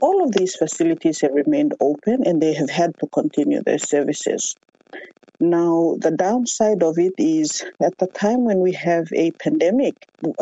All 0.00 0.22
of 0.24 0.32
these 0.32 0.54
facilities 0.54 1.20
have 1.20 1.32
remained 1.32 1.74
open 1.80 2.26
and 2.26 2.40
they 2.40 2.54
have 2.54 2.70
had 2.70 2.92
to 3.00 3.06
continue 3.08 3.62
their 3.62 3.78
services. 3.78 4.56
Now, 5.40 5.96
the 5.98 6.10
downside 6.10 6.82
of 6.82 6.98
it 6.98 7.14
is 7.18 7.64
at 7.82 7.96
the 7.98 8.06
time 8.08 8.44
when 8.44 8.60
we 8.60 8.72
have 8.72 9.08
a 9.14 9.30
pandemic, 9.32 9.94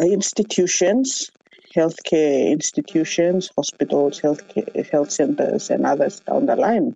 institutions, 0.02 1.30
healthcare 1.74 2.50
institutions, 2.50 3.50
hospitals, 3.56 4.18
health, 4.18 4.42
health 4.90 5.10
centers, 5.10 5.70
and 5.70 5.86
others 5.86 6.20
down 6.20 6.46
the 6.46 6.56
line 6.56 6.94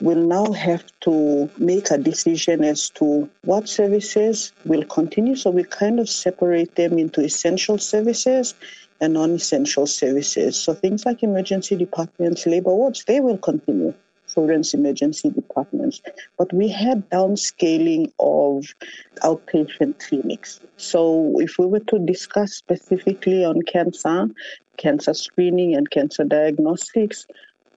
will 0.00 0.26
now 0.26 0.52
have 0.52 0.84
to 1.00 1.48
make 1.58 1.90
a 1.90 1.98
decision 1.98 2.64
as 2.64 2.90
to 2.90 3.28
what 3.42 3.68
services 3.68 4.52
will 4.64 4.84
continue. 4.84 5.36
So 5.36 5.50
we 5.50 5.64
kind 5.64 6.00
of 6.00 6.08
separate 6.08 6.74
them 6.74 6.98
into 6.98 7.20
essential 7.22 7.78
services 7.78 8.54
and 9.00 9.14
non-essential 9.14 9.86
services. 9.86 10.56
So 10.56 10.74
things 10.74 11.04
like 11.06 11.22
emergency 11.22 11.76
departments, 11.76 12.46
labor 12.46 12.74
wards, 12.74 13.04
they 13.04 13.20
will 13.20 13.38
continue. 13.38 13.94
Children's 14.34 14.74
emergency 14.74 15.30
departments, 15.30 16.02
but 16.36 16.52
we 16.52 16.68
had 16.68 17.08
downscaling 17.10 18.12
of 18.18 18.74
outpatient 19.22 19.98
clinics. 20.06 20.60
So, 20.76 21.40
if 21.40 21.56
we 21.58 21.66
were 21.66 21.80
to 21.80 21.98
discuss 22.00 22.52
specifically 22.52 23.44
on 23.44 23.62
cancer, 23.62 24.28
cancer 24.76 25.14
screening, 25.14 25.76
and 25.76 25.88
cancer 25.90 26.24
diagnostics, 26.24 27.26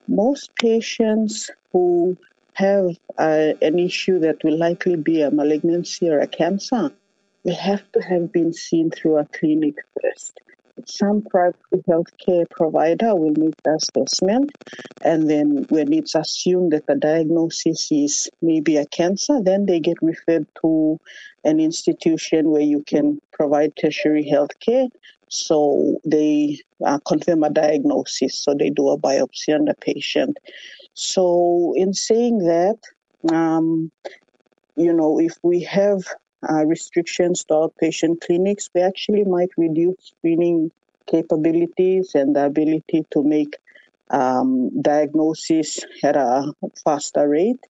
most 0.08 0.56
patients 0.56 1.50
who 1.72 2.18
have 2.54 2.98
uh, 3.20 3.54
an 3.62 3.78
issue 3.78 4.18
that 4.20 4.44
will 4.44 4.58
likely 4.58 4.96
be 4.96 5.22
a 5.22 5.30
malignancy 5.30 6.10
or 6.10 6.20
a 6.20 6.28
cancer 6.28 6.92
will 7.44 7.56
have 7.56 7.84
to 7.92 8.02
have 8.02 8.32
been 8.32 8.52
seen 8.52 8.90
through 8.90 9.18
a 9.18 9.26
clinic 9.26 9.76
first. 10.02 10.40
Some 10.86 11.22
private 11.24 11.58
healthcare 11.88 12.50
provider 12.50 13.16
will 13.16 13.34
make 13.38 13.62
the 13.64 13.76
assessment, 13.76 14.52
and 15.02 15.30
then 15.30 15.66
when 15.70 15.92
it's 15.92 16.16
assumed 16.16 16.74
that 16.74 16.88
the 16.88 16.96
diagnosis 16.96 17.92
is 17.92 18.30
maybe 18.42 18.78
a 18.78 18.86
cancer, 18.86 19.42
then 19.42 19.66
they 19.66 19.80
get 19.80 19.98
referred 20.02 20.48
to 20.62 21.00
an 21.44 21.60
institution 21.60 22.52
where 22.52 22.62
you 22.62 22.84
can 22.84 23.20
provide 23.32 23.76
tertiary 23.76 24.30
healthcare 24.30 24.90
so 25.30 26.00
they 26.06 26.60
uh, 26.86 27.00
confirm 27.00 27.44
a 27.44 27.50
diagnosis. 27.50 28.38
So 28.38 28.54
they 28.54 28.70
do 28.70 28.90
a 28.90 28.98
biopsy 28.98 29.54
on 29.54 29.66
the 29.66 29.76
patient. 29.76 30.38
So 30.94 31.74
in 31.76 31.94
saying 31.94 32.40
that, 32.40 32.78
um, 33.32 33.92
you 34.76 34.94
know, 34.94 35.20
if 35.20 35.34
we 35.44 35.62
have 35.64 36.04
uh, 36.50 36.66
restrictions 36.66 37.44
to 37.46 37.54
outpatient 37.54 38.22
clinics, 38.22 38.70
we 38.74 38.82
actually 38.82 39.24
might 39.24 39.50
reduce 39.58 39.96
screening 40.18 40.72
capabilities 41.08 42.12
and 42.16 42.36
the 42.36 42.46
ability 42.46 43.06
to 43.12 43.24
make 43.24 43.58
um, 44.12 44.70
diagnosis 44.82 45.80
at 46.04 46.16
a 46.16 46.52
faster 46.84 47.28
rate. 47.28 47.64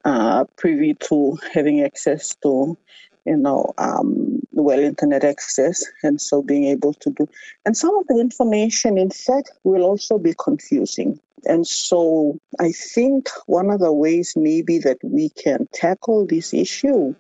uh, 0.06 0.46
privy 0.56 0.94
to 0.96 1.38
having 1.54 1.82
access 1.82 2.36
to, 2.36 2.78
you 3.26 3.38
know, 3.38 3.74
um, 3.78 4.40
well 4.54 4.80
internet 4.80 5.24
access, 5.24 5.84
and 6.04 6.20
so 6.22 6.42
being 6.42 6.66
able 6.66 6.94
to 6.94 7.10
do. 7.12 7.28
And 7.66 7.76
some 7.76 7.96
of 7.98 8.08
the 8.08 8.20
information, 8.20 8.98
in 8.98 9.12
fact, 9.12 9.52
will 9.64 9.84
also 9.84 10.18
be 10.18 10.34
confusing. 10.42 11.20
And 11.46 11.68
so 11.68 12.40
I 12.60 12.72
think 12.72 13.30
one 13.46 13.70
of 13.70 13.80
the 13.80 13.94
ways 13.94 14.34
maybe 14.36 14.80
that 14.80 14.98
we 15.04 15.30
can 15.30 15.68
tackle 15.74 16.26
this 16.26 16.54
issue 16.54 17.14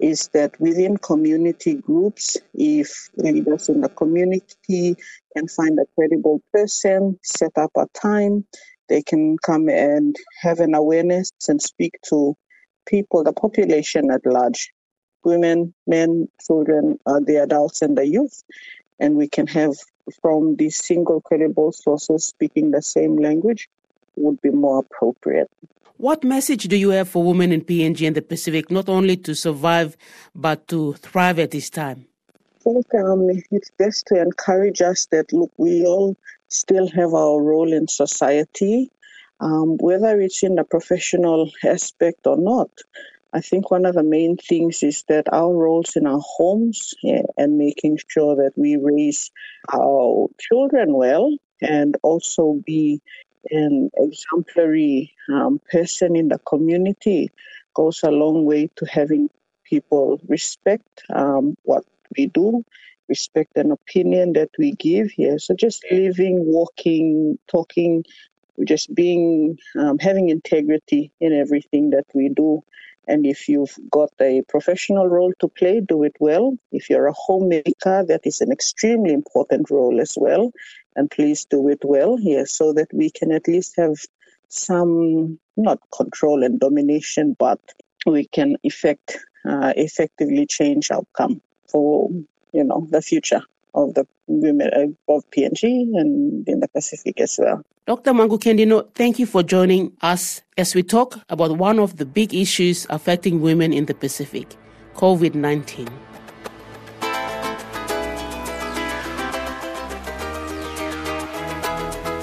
is 0.00 0.28
that 0.28 0.58
within 0.60 0.96
community 0.98 1.74
groups, 1.74 2.36
if 2.54 3.08
leaders 3.16 3.68
in 3.68 3.80
the 3.80 3.88
community 3.88 4.96
can 5.36 5.48
find 5.48 5.78
a 5.78 5.86
credible 5.94 6.42
person, 6.52 7.18
set 7.22 7.52
up 7.56 7.70
a 7.76 7.86
time, 7.94 8.44
they 8.88 9.02
can 9.02 9.38
come 9.38 9.68
and 9.68 10.16
have 10.40 10.60
an 10.60 10.74
awareness 10.74 11.30
and 11.48 11.60
speak 11.60 11.94
to 12.08 12.36
people, 12.86 13.24
the 13.24 13.32
population 13.32 14.10
at 14.10 14.24
large 14.26 14.72
women, 15.24 15.74
men, 15.86 16.28
children, 16.46 16.98
uh, 17.06 17.20
the 17.20 17.36
adults, 17.36 17.80
and 17.80 17.96
the 17.96 18.06
youth. 18.06 18.42
And 19.00 19.16
we 19.16 19.28
can 19.28 19.46
have 19.48 19.74
from 20.20 20.56
these 20.56 20.76
single 20.76 21.20
credible 21.22 21.72
sources 21.72 22.24
speaking 22.24 22.70
the 22.70 22.82
same 22.82 23.16
language 23.16 23.68
would 24.16 24.40
be 24.42 24.50
more 24.50 24.80
appropriate. 24.80 25.50
What 25.96 26.24
message 26.24 26.64
do 26.64 26.76
you 26.76 26.90
have 26.90 27.08
for 27.08 27.22
women 27.22 27.52
in 27.52 27.62
PNG 27.62 28.06
and 28.06 28.16
the 28.16 28.22
Pacific, 28.22 28.70
not 28.70 28.88
only 28.88 29.16
to 29.18 29.34
survive, 29.34 29.96
but 30.34 30.68
to 30.68 30.94
thrive 30.94 31.38
at 31.38 31.52
this 31.52 31.70
time? 31.70 32.06
Think 32.64 32.86
um, 32.94 33.28
it's 33.50 33.70
best 33.72 34.06
to 34.06 34.20
encourage 34.20 34.80
us 34.80 35.06
that, 35.06 35.32
look, 35.32 35.52
we 35.58 35.84
all 35.84 36.16
still 36.48 36.88
have 36.88 37.12
our 37.12 37.40
role 37.40 37.72
in 37.72 37.86
society, 37.88 38.90
um, 39.40 39.76
whether 39.78 40.18
it's 40.20 40.42
in 40.42 40.54
the 40.54 40.64
professional 40.64 41.50
aspect 41.64 42.26
or 42.26 42.38
not. 42.38 42.70
I 43.34 43.40
think 43.40 43.70
one 43.70 43.84
of 43.84 43.96
the 43.96 44.02
main 44.02 44.36
things 44.36 44.82
is 44.82 45.04
that 45.08 45.26
our 45.32 45.52
roles 45.52 45.96
in 45.96 46.06
our 46.06 46.22
homes 46.24 46.94
yeah, 47.02 47.22
and 47.36 47.58
making 47.58 47.98
sure 48.08 48.36
that 48.36 48.52
we 48.56 48.76
raise 48.76 49.30
our 49.72 50.28
children 50.40 50.94
well 50.94 51.36
and 51.60 51.96
also 52.02 52.62
be 52.64 53.02
an 53.50 53.90
exemplary 53.96 55.12
um, 55.32 55.60
person 55.70 56.16
in 56.16 56.28
the 56.28 56.38
community 56.38 57.30
goes 57.74 58.02
a 58.02 58.10
long 58.10 58.46
way 58.46 58.70
to 58.76 58.86
having 58.86 59.28
people 59.64 60.20
respect 60.28 61.02
um, 61.12 61.56
what 61.64 61.84
we 62.16 62.26
do, 62.26 62.64
respect 63.08 63.56
an 63.56 63.70
opinion 63.70 64.32
that 64.34 64.50
we 64.58 64.72
give 64.72 65.10
here. 65.10 65.38
So 65.38 65.54
just 65.54 65.84
living, 65.90 66.44
walking, 66.46 67.38
talking, 67.48 68.04
just 68.64 68.94
being, 68.94 69.58
um, 69.78 69.98
having 69.98 70.28
integrity 70.28 71.12
in 71.20 71.32
everything 71.32 71.90
that 71.90 72.06
we 72.14 72.28
do. 72.28 72.62
And 73.06 73.26
if 73.26 73.48
you've 73.48 73.76
got 73.90 74.10
a 74.20 74.42
professional 74.48 75.08
role 75.08 75.34
to 75.40 75.48
play, 75.48 75.80
do 75.80 76.04
it 76.04 76.16
well. 76.20 76.56
If 76.72 76.88
you're 76.88 77.06
a 77.06 77.12
homemaker, 77.14 78.04
that 78.04 78.22
is 78.24 78.40
an 78.40 78.50
extremely 78.50 79.12
important 79.12 79.70
role 79.70 80.00
as 80.00 80.14
well 80.16 80.52
and 80.96 81.10
please 81.10 81.44
do 81.44 81.68
it 81.68 81.80
well 81.84 82.16
here 82.16 82.46
so 82.46 82.72
that 82.72 82.88
we 82.92 83.10
can 83.10 83.32
at 83.32 83.48
least 83.48 83.74
have 83.76 83.96
some 84.48 85.38
not 85.56 85.80
control 85.92 86.42
and 86.44 86.60
domination, 86.60 87.36
but 87.38 87.60
we 88.06 88.26
can 88.28 88.56
effect 88.62 89.18
uh, 89.44 89.72
effectively 89.76 90.46
change 90.46 90.90
outcome 90.90 91.40
for 91.66 92.10
you 92.52 92.64
know 92.64 92.86
the 92.90 93.02
future 93.02 93.42
of 93.74 93.94
the 93.94 94.06
women 94.26 94.70
uh, 94.72 95.12
of 95.12 95.28
PNG 95.30 95.64
and 95.98 96.48
in 96.48 96.60
the 96.60 96.68
Pacific 96.68 97.20
as 97.20 97.38
well. 97.38 97.62
Dr. 97.86 98.12
Mangu 98.12 98.38
Kendino, 98.38 98.88
thank 98.94 99.18
you 99.18 99.26
for 99.26 99.42
joining 99.42 99.92
us 100.00 100.40
as 100.56 100.74
we 100.74 100.82
talk 100.82 101.18
about 101.28 101.58
one 101.58 101.78
of 101.78 101.98
the 101.98 102.06
big 102.06 102.32
issues 102.32 102.86
affecting 102.88 103.42
women 103.42 103.72
in 103.72 103.86
the 103.86 103.94
Pacific, 103.94 104.56
COVID 104.94 105.34
19. 105.34 105.88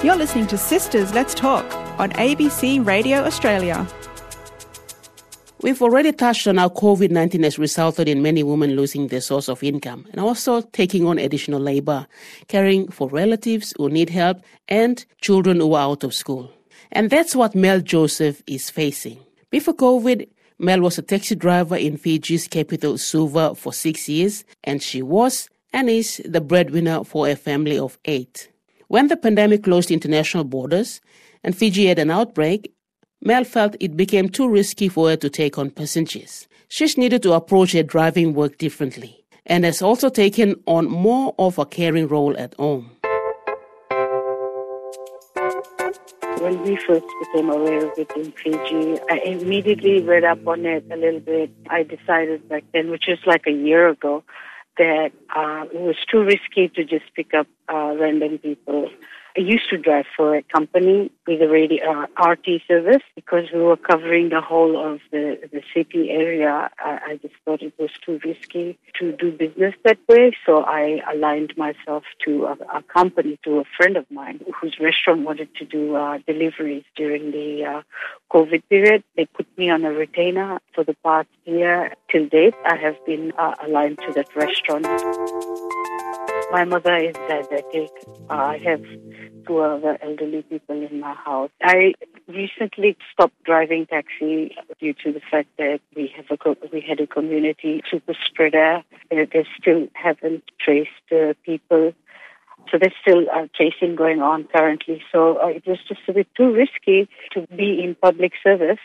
You're 0.02 0.16
listening 0.16 0.48
to 0.48 0.56
Sistas 0.56 1.14
Let's 1.14 1.32
Talk 1.32 1.64
on 2.00 2.10
ABC 2.12 2.84
Radio 2.84 3.18
Australia. 3.18 3.86
We've 5.62 5.80
already 5.80 6.10
touched 6.10 6.48
on 6.48 6.56
how 6.56 6.70
COVID 6.70 7.12
19 7.12 7.44
has 7.44 7.56
resulted 7.56 8.08
in 8.08 8.20
many 8.20 8.42
women 8.42 8.74
losing 8.74 9.06
their 9.06 9.20
source 9.20 9.48
of 9.48 9.62
income 9.62 10.08
and 10.10 10.18
also 10.18 10.60
taking 10.60 11.06
on 11.06 11.20
additional 11.20 11.60
labor, 11.60 12.08
caring 12.48 12.90
for 12.90 13.08
relatives 13.08 13.72
who 13.76 13.88
need 13.88 14.10
help 14.10 14.42
and 14.68 15.04
children 15.20 15.60
who 15.60 15.74
are 15.74 15.88
out 15.88 16.02
of 16.02 16.14
school. 16.14 16.50
And 16.90 17.10
that's 17.10 17.36
what 17.36 17.54
Mel 17.54 17.80
Joseph 17.80 18.42
is 18.48 18.70
facing. 18.70 19.20
Before 19.50 19.74
COVID, 19.74 20.28
Mel 20.58 20.80
was 20.80 20.98
a 20.98 21.02
taxi 21.02 21.36
driver 21.36 21.76
in 21.76 21.96
Fiji's 21.96 22.48
capital, 22.48 22.98
Suva, 22.98 23.54
for 23.54 23.72
six 23.72 24.08
years, 24.08 24.44
and 24.64 24.82
she 24.82 25.00
was 25.00 25.48
and 25.72 25.88
is 25.88 26.20
the 26.24 26.40
breadwinner 26.40 27.04
for 27.04 27.28
a 27.28 27.36
family 27.36 27.78
of 27.78 28.00
eight. 28.06 28.50
When 28.88 29.06
the 29.06 29.16
pandemic 29.16 29.62
closed 29.62 29.92
international 29.92 30.42
borders 30.42 31.00
and 31.44 31.56
Fiji 31.56 31.86
had 31.86 32.00
an 32.00 32.10
outbreak, 32.10 32.74
Mel 33.24 33.44
felt 33.44 33.76
it 33.78 33.96
became 33.96 34.28
too 34.28 34.48
risky 34.48 34.88
for 34.88 35.08
her 35.08 35.16
to 35.16 35.30
take 35.30 35.56
on 35.56 35.70
passengers. 35.70 36.48
She's 36.66 36.98
needed 36.98 37.22
to 37.22 37.34
approach 37.34 37.70
her 37.70 37.84
driving 37.84 38.34
work 38.34 38.58
differently 38.58 39.24
and 39.46 39.64
has 39.64 39.80
also 39.80 40.08
taken 40.08 40.60
on 40.66 40.90
more 40.90 41.32
of 41.38 41.56
a 41.56 41.64
caring 41.64 42.08
role 42.08 42.36
at 42.36 42.54
home. 42.54 42.90
When 46.40 46.60
we 46.64 46.74
first 46.74 47.06
became 47.20 47.48
aware 47.48 47.86
of 47.86 47.96
it 47.96 48.10
in 48.16 48.32
Fiji, 48.32 49.00
I 49.08 49.18
immediately 49.24 50.02
read 50.02 50.24
up 50.24 50.44
on 50.44 50.66
it 50.66 50.84
a 50.90 50.96
little 50.96 51.20
bit. 51.20 51.52
I 51.70 51.84
decided 51.84 52.48
back 52.48 52.64
then, 52.72 52.90
which 52.90 53.04
was 53.06 53.18
like 53.24 53.46
a 53.46 53.52
year 53.52 53.88
ago, 53.88 54.24
that 54.78 55.12
uh, 55.36 55.66
it 55.72 55.80
was 55.80 55.96
too 56.10 56.24
risky 56.24 56.68
to 56.70 56.82
just 56.84 57.04
pick 57.14 57.34
up 57.34 57.46
uh, 57.72 57.94
random 57.96 58.38
people 58.38 58.90
I 59.34 59.40
used 59.40 59.70
to 59.70 59.78
drive 59.78 60.04
for 60.14 60.36
a 60.36 60.42
company 60.42 61.10
with 61.26 61.40
a 61.40 61.48
radio 61.48 62.04
uh, 62.04 62.22
RT 62.22 62.62
service 62.68 63.02
because 63.14 63.46
we 63.52 63.60
were 63.60 63.78
covering 63.78 64.28
the 64.28 64.42
whole 64.42 64.76
of 64.76 65.00
the, 65.10 65.38
the 65.50 65.62
city 65.74 66.10
area. 66.10 66.70
I, 66.78 66.98
I 67.06 67.16
just 67.16 67.34
thought 67.44 67.62
it 67.62 67.72
was 67.78 67.90
too 68.04 68.20
risky 68.22 68.78
to 69.00 69.12
do 69.12 69.32
business 69.32 69.74
that 69.84 69.98
way, 70.06 70.36
so 70.44 70.64
I 70.64 71.00
aligned 71.10 71.56
myself 71.56 72.04
to 72.26 72.44
a, 72.44 72.52
a 72.76 72.82
company, 72.82 73.38
to 73.44 73.60
a 73.60 73.64
friend 73.76 73.96
of 73.96 74.04
mine 74.10 74.40
whose 74.60 74.76
restaurant 74.78 75.22
wanted 75.22 75.54
to 75.56 75.64
do 75.64 75.96
uh, 75.96 76.18
deliveries 76.26 76.84
during 76.94 77.30
the 77.30 77.64
uh, 77.64 77.82
COVID 78.30 78.62
period. 78.68 79.02
They 79.16 79.24
put 79.24 79.46
me 79.56 79.70
on 79.70 79.84
a 79.86 79.92
retainer 79.92 80.60
for 80.74 80.84
the 80.84 80.96
past 81.02 81.28
year. 81.46 81.94
Till 82.10 82.28
date, 82.28 82.54
I 82.66 82.76
have 82.76 82.96
been 83.06 83.32
uh, 83.38 83.54
aligned 83.64 83.98
to 84.06 84.12
that 84.12 84.36
restaurant. 84.36 84.84
My 86.52 86.64
mother 86.66 86.94
is 86.98 87.14
diabetic. 87.14 87.88
I 88.28 88.58
have 88.58 88.82
two 89.46 89.60
other 89.60 89.96
elderly 90.02 90.42
people 90.42 90.86
in 90.86 91.00
my 91.00 91.14
house. 91.14 91.48
I 91.62 91.94
recently 92.28 92.94
stopped 93.10 93.42
driving 93.44 93.86
taxi 93.86 94.54
due 94.78 94.92
to 95.02 95.12
the 95.12 95.22
fact 95.30 95.48
that 95.56 95.80
we 95.96 96.12
have 96.14 96.26
a 96.30 96.56
we 96.70 96.84
had 96.86 97.00
a 97.00 97.06
community 97.06 97.82
super 97.90 98.12
spreader. 98.26 98.82
They 99.10 99.46
still 99.58 99.88
haven't 99.94 100.44
traced 100.60 100.90
uh, 101.10 101.32
people. 101.42 101.94
So 102.70 102.78
there's 102.78 102.92
still 103.00 103.22
a 103.34 103.48
tracing 103.56 103.96
going 103.96 104.20
on 104.20 104.46
currently. 104.54 105.02
So 105.10 105.38
uh, 105.42 105.46
it 105.46 105.66
was 105.66 105.78
just 105.88 106.02
a 106.06 106.12
bit 106.12 106.28
too 106.36 106.52
risky 106.52 107.08
to 107.32 107.46
be 107.56 107.82
in 107.82 107.94
public 107.94 108.32
service 108.44 108.84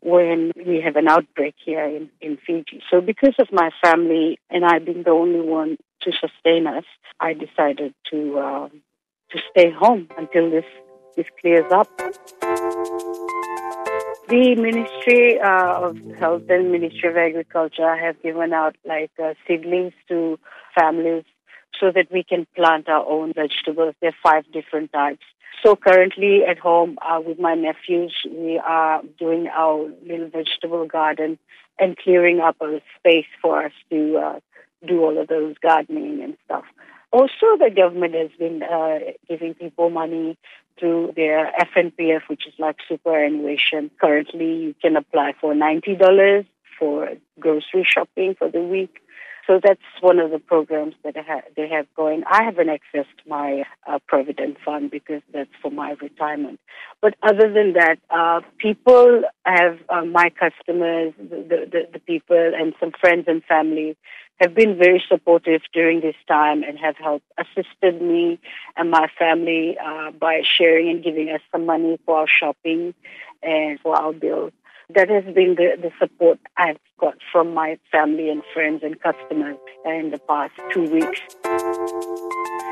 when 0.00 0.50
we 0.66 0.80
have 0.80 0.96
an 0.96 1.06
outbreak 1.06 1.54
here 1.64 1.84
in, 1.84 2.10
in 2.20 2.38
Fiji. 2.44 2.82
So 2.90 3.00
because 3.00 3.34
of 3.38 3.48
my 3.52 3.70
family 3.82 4.38
and 4.50 4.64
I 4.64 4.80
being 4.80 5.04
the 5.04 5.10
only 5.10 5.40
one 5.40 5.78
to 6.04 6.12
sustain 6.12 6.66
us, 6.66 6.84
I 7.20 7.32
decided 7.32 7.94
to 8.10 8.38
uh, 8.38 8.68
to 9.30 9.38
stay 9.50 9.70
home 9.70 10.08
until 10.16 10.50
this 10.50 10.64
this 11.16 11.26
clears 11.40 11.70
up. 11.72 11.88
The 14.28 14.54
Ministry 14.56 15.38
uh, 15.38 15.88
of 15.88 15.98
Health 16.18 16.44
and 16.48 16.72
Ministry 16.72 17.10
of 17.10 17.16
Agriculture 17.16 17.94
have 17.96 18.20
given 18.22 18.52
out 18.52 18.76
like 18.84 19.10
uh, 19.22 19.34
seedlings 19.46 19.92
to 20.08 20.38
families 20.78 21.24
so 21.78 21.90
that 21.92 22.10
we 22.10 22.24
can 22.24 22.46
plant 22.56 22.88
our 22.88 23.04
own 23.06 23.32
vegetables. 23.34 23.94
There 24.00 24.10
are 24.10 24.22
five 24.22 24.50
different 24.52 24.92
types. 24.92 25.24
So 25.64 25.76
currently 25.76 26.42
at 26.44 26.58
home 26.58 26.98
uh, 27.02 27.20
with 27.24 27.38
my 27.38 27.54
nephews, 27.54 28.14
we 28.30 28.58
are 28.58 29.02
doing 29.18 29.48
our 29.48 29.90
little 30.06 30.28
vegetable 30.28 30.86
garden 30.86 31.38
and 31.78 31.96
clearing 31.96 32.40
up 32.40 32.56
a 32.60 32.80
space 32.98 33.26
for 33.40 33.64
us 33.66 33.72
to 33.90 34.16
uh, 34.16 34.40
do 34.86 35.02
all 35.02 35.18
of 35.18 35.28
those 35.28 35.56
gardening 35.62 36.22
and 36.22 36.36
stuff. 36.44 36.64
Also, 37.12 37.56
the 37.58 37.70
government 37.74 38.14
has 38.14 38.30
been 38.38 38.62
uh, 38.62 38.98
giving 39.28 39.54
people 39.54 39.88
money 39.88 40.36
through 40.78 41.12
their 41.14 41.52
FNPF, 41.60 42.22
which 42.28 42.46
is 42.46 42.54
like 42.58 42.76
superannuation. 42.88 43.90
Currently, 44.00 44.54
you 44.54 44.74
can 44.82 44.96
apply 44.96 45.34
for 45.40 45.54
$90 45.54 46.46
for 46.78 47.08
grocery 47.38 47.86
shopping 47.88 48.34
for 48.36 48.50
the 48.50 48.60
week. 48.60 49.00
So 49.46 49.60
that's 49.62 49.80
one 50.00 50.18
of 50.18 50.30
the 50.30 50.38
programs 50.38 50.94
that 51.04 51.16
they 51.54 51.68
have 51.68 51.86
going. 51.94 52.24
I 52.30 52.44
haven't 52.44 52.68
accessed 52.68 53.04
my 53.26 53.64
uh, 53.86 53.98
provident 54.06 54.56
fund 54.64 54.90
because 54.90 55.20
that's 55.32 55.50
for 55.60 55.70
my 55.70 55.94
retirement. 56.00 56.60
But 57.02 57.14
other 57.22 57.52
than 57.52 57.74
that, 57.74 57.98
uh, 58.08 58.40
people 58.58 59.22
have 59.44 59.78
uh, 59.90 60.04
my 60.06 60.30
customers, 60.30 61.12
the, 61.18 61.68
the, 61.70 61.88
the 61.92 61.98
people, 62.00 62.52
and 62.58 62.72
some 62.80 62.92
friends 62.98 63.24
and 63.26 63.44
family 63.44 63.96
have 64.40 64.54
been 64.54 64.76
very 64.76 65.02
supportive 65.08 65.62
during 65.72 66.00
this 66.00 66.16
time 66.26 66.62
and 66.62 66.78
have 66.78 66.96
helped 66.96 67.26
assisted 67.38 68.02
me 68.02 68.38
and 68.76 68.90
my 68.90 69.08
family 69.18 69.76
uh, 69.78 70.10
by 70.10 70.42
sharing 70.42 70.88
and 70.90 71.04
giving 71.04 71.28
us 71.30 71.40
some 71.52 71.66
money 71.66 71.98
for 72.04 72.18
our 72.18 72.26
shopping 72.28 72.94
and 73.42 73.78
for 73.80 73.96
our 73.96 74.12
bills. 74.12 74.52
That 74.94 75.08
has 75.08 75.24
been 75.24 75.54
the, 75.54 75.78
the 75.80 75.90
support 75.98 76.38
I've 76.58 76.78
got 77.00 77.14
from 77.32 77.54
my 77.54 77.78
family 77.90 78.28
and 78.28 78.42
friends 78.52 78.82
and 78.82 79.00
customers 79.00 79.56
in 79.86 80.10
the 80.10 80.18
past 80.28 80.52
two 80.72 80.82
weeks. 80.90 81.20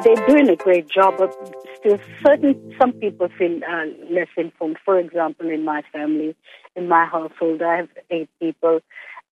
They're 0.05 0.27
doing 0.27 0.49
a 0.51 0.57
great 0.57 0.89
job, 0.89 1.15
but 1.17 1.33
still, 1.79 1.99
certain 2.27 2.75
some 2.79 2.93
people 2.93 3.29
feel 3.39 3.61
uh, 3.65 3.85
less 4.11 4.29
informed. 4.37 4.79
For 4.85 4.99
example, 4.99 5.49
in 5.49 5.65
my 5.65 5.83
family, 5.93 6.37
in 6.77 6.89
my 6.89 7.07
household, 7.07 7.63
I 7.63 7.77
have 7.77 7.89
eight 8.11 8.29
people, 8.41 8.81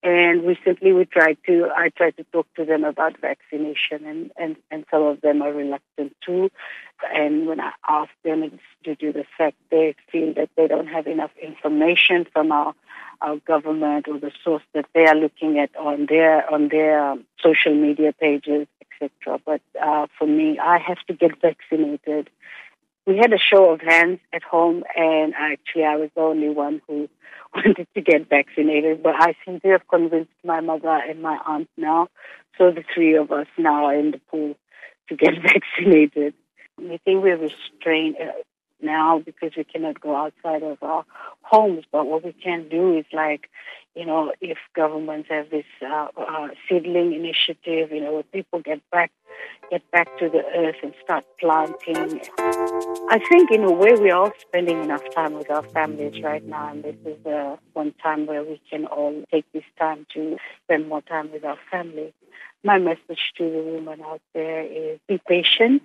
and 0.03 0.47
recently 0.47 0.93
we 0.93 1.05
tried 1.05 1.37
to, 1.47 1.69
I 1.77 1.91
tried 1.91 2.17
to 2.17 2.25
talk 2.33 2.47
to 2.55 2.65
them 2.65 2.85
about 2.85 3.21
vaccination 3.21 4.07
and, 4.07 4.33
and, 4.39 4.57
and 4.71 4.87
some 4.91 5.03
of 5.03 5.21
them 5.21 5.43
are 5.43 5.53
reluctant 5.53 6.17
too. 6.25 6.51
And 7.15 7.47
when 7.47 7.61
I 7.61 7.73
ask 7.87 8.11
them, 8.25 8.59
to 8.85 8.97
the 9.13 9.25
fact 9.37 9.57
they 9.71 9.95
feel 10.11 10.33
that 10.35 10.49
they 10.57 10.67
don't 10.67 10.87
have 10.87 11.07
enough 11.07 11.33
information 11.43 12.27
from 12.33 12.51
our, 12.51 12.75
our 13.21 13.37
government 13.47 14.09
or 14.09 14.19
the 14.19 14.33
source 14.43 14.63
that 14.73 14.87
they 14.95 15.07
are 15.07 15.15
looking 15.15 15.59
at 15.59 15.75
on 15.77 16.07
their, 16.09 16.51
on 16.51 16.69
their 16.69 17.11
um, 17.11 17.25
social 17.43 17.75
media 17.75 18.15
pages, 18.15 18.67
etc. 18.81 19.39
But 19.45 19.61
uh, 19.83 20.07
for 20.19 20.27
me, 20.27 20.59
I 20.59 20.79
have 20.79 20.99
to 21.09 21.15
get 21.15 21.41
vaccinated 21.43 22.31
we 23.07 23.17
had 23.17 23.33
a 23.33 23.39
show 23.39 23.71
of 23.71 23.81
hands 23.81 24.21
at 24.33 24.43
home, 24.43 24.85
and 24.95 25.35
actually, 25.37 25.85
I 25.85 25.97
was 25.97 26.11
the 26.15 26.21
only 26.21 26.49
one 26.49 26.81
who 26.87 27.09
wanted 27.55 27.87
to 27.95 28.01
get 28.01 28.29
vaccinated. 28.29 29.03
But 29.03 29.15
I 29.19 29.35
seem 29.45 29.61
to 29.61 29.69
have 29.69 29.89
convinced 29.89 30.33
my 30.45 30.61
mother 30.61 30.89
and 30.89 31.23
my 31.23 31.39
aunt 31.47 31.69
now, 31.77 32.09
so 32.59 32.71
the 32.71 32.85
three 32.95 33.15
of 33.15 33.31
us 33.33 33.47
now 33.59 33.87
are 33.87 33.95
in 33.95 34.13
the 34.13 34.21
pool 34.31 34.57
to 35.09 35.17
get 35.17 35.35
vaccinated. 35.43 36.35
We 36.79 36.99
think 37.05 37.23
we're 37.23 37.37
restrained 37.37 38.17
uh, 38.21 38.33
now 38.83 39.19
because 39.19 39.53
we 39.57 39.65
cannot 39.65 40.01
go 40.01 40.17
outside 40.17 40.63
of 40.63 40.83
our 40.83 41.05
homes. 41.43 41.85
But 41.93 42.07
what 42.07 42.25
we 42.25 42.33
can 42.33 42.69
do 42.69 42.97
is 42.97 43.05
like, 43.13 43.51
you 43.95 44.07
know, 44.07 44.33
if 44.41 44.59
governments 44.75 45.29
have 45.31 45.51
this 45.51 45.65
uh, 45.83 46.09
uh, 46.17 46.49
seedling 46.69 47.13
initiative, 47.13 47.91
you 47.91 48.01
know, 48.01 48.13
where 48.15 48.23
people 48.23 48.61
get 48.61 48.81
back 48.91 49.11
get 49.71 49.89
back 49.91 50.07
to 50.19 50.29
the 50.29 50.43
earth 50.57 50.77
and 50.83 50.93
start 51.03 51.25
planting. 51.39 52.21
I 53.09 53.21
think 53.29 53.51
in 53.51 53.65
a 53.65 53.73
way 53.73 53.93
we're 53.95 54.15
all 54.15 54.33
spending 54.41 54.83
enough 54.83 55.03
time 55.15 55.35
with 55.35 55.51
our 55.51 55.63
families 55.71 56.23
right 56.23 56.45
now, 56.45 56.71
and 56.71 56.83
this 56.83 56.97
is 57.05 57.25
uh, 57.27 57.57
one 57.73 57.95
time 58.03 58.27
where 58.27 58.43
we 58.43 58.61
can 58.69 58.87
all 58.87 59.23
take 59.31 59.45
this 59.53 59.65
time 59.79 60.07
to 60.15 60.37
spend 60.65 60.89
more 60.89 61.03
time 61.03 61.31
with 61.33 61.45
our 61.45 61.59
family. 61.71 62.13
My 62.65 62.79
message 62.79 63.33
to 63.39 63.51
the 63.51 63.63
women 63.63 64.03
out 64.03 64.21
there 64.35 64.63
is 64.63 64.99
be 65.09 65.21
patient, 65.27 65.83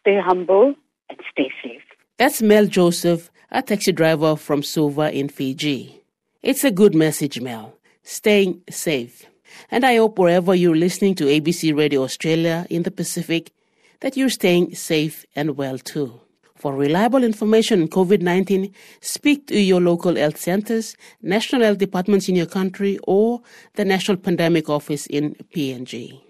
stay 0.00 0.20
humble, 0.20 0.74
and 1.08 1.18
stay 1.30 1.50
safe. 1.62 1.82
That's 2.18 2.42
Mel 2.42 2.66
Joseph, 2.66 3.30
a 3.50 3.62
taxi 3.62 3.92
driver 3.92 4.36
from 4.36 4.62
Suva 4.62 5.12
in 5.12 5.28
Fiji. 5.28 6.01
It's 6.42 6.64
a 6.64 6.72
good 6.72 6.92
message, 6.92 7.40
Mel. 7.40 7.78
Staying 8.02 8.62
safe. 8.68 9.24
And 9.70 9.86
I 9.86 9.94
hope 9.94 10.18
wherever 10.18 10.56
you're 10.56 10.74
listening 10.74 11.14
to 11.16 11.26
ABC 11.26 11.76
Radio 11.76 12.02
Australia 12.02 12.66
in 12.68 12.82
the 12.82 12.90
Pacific, 12.90 13.52
that 14.00 14.16
you're 14.16 14.28
staying 14.28 14.74
safe 14.74 15.24
and 15.36 15.56
well 15.56 15.78
too. 15.78 16.20
For 16.56 16.74
reliable 16.74 17.22
information 17.22 17.82
on 17.82 17.88
COVID 17.88 18.22
19, 18.22 18.74
speak 19.00 19.46
to 19.48 19.60
your 19.60 19.80
local 19.80 20.16
health 20.16 20.36
centers, 20.36 20.96
national 21.22 21.62
health 21.62 21.78
departments 21.78 22.28
in 22.28 22.34
your 22.34 22.46
country, 22.46 22.98
or 23.04 23.40
the 23.74 23.84
National 23.84 24.16
Pandemic 24.16 24.68
Office 24.68 25.06
in 25.06 25.36
PNG. 25.54 26.20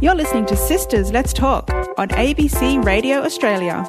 You're 0.00 0.16
listening 0.16 0.46
to 0.46 0.54
Sistas 0.54 1.12
Let's 1.12 1.32
Talk 1.32 1.70
on 1.96 2.08
ABC 2.08 2.84
Radio 2.84 3.22
Australia. 3.22 3.88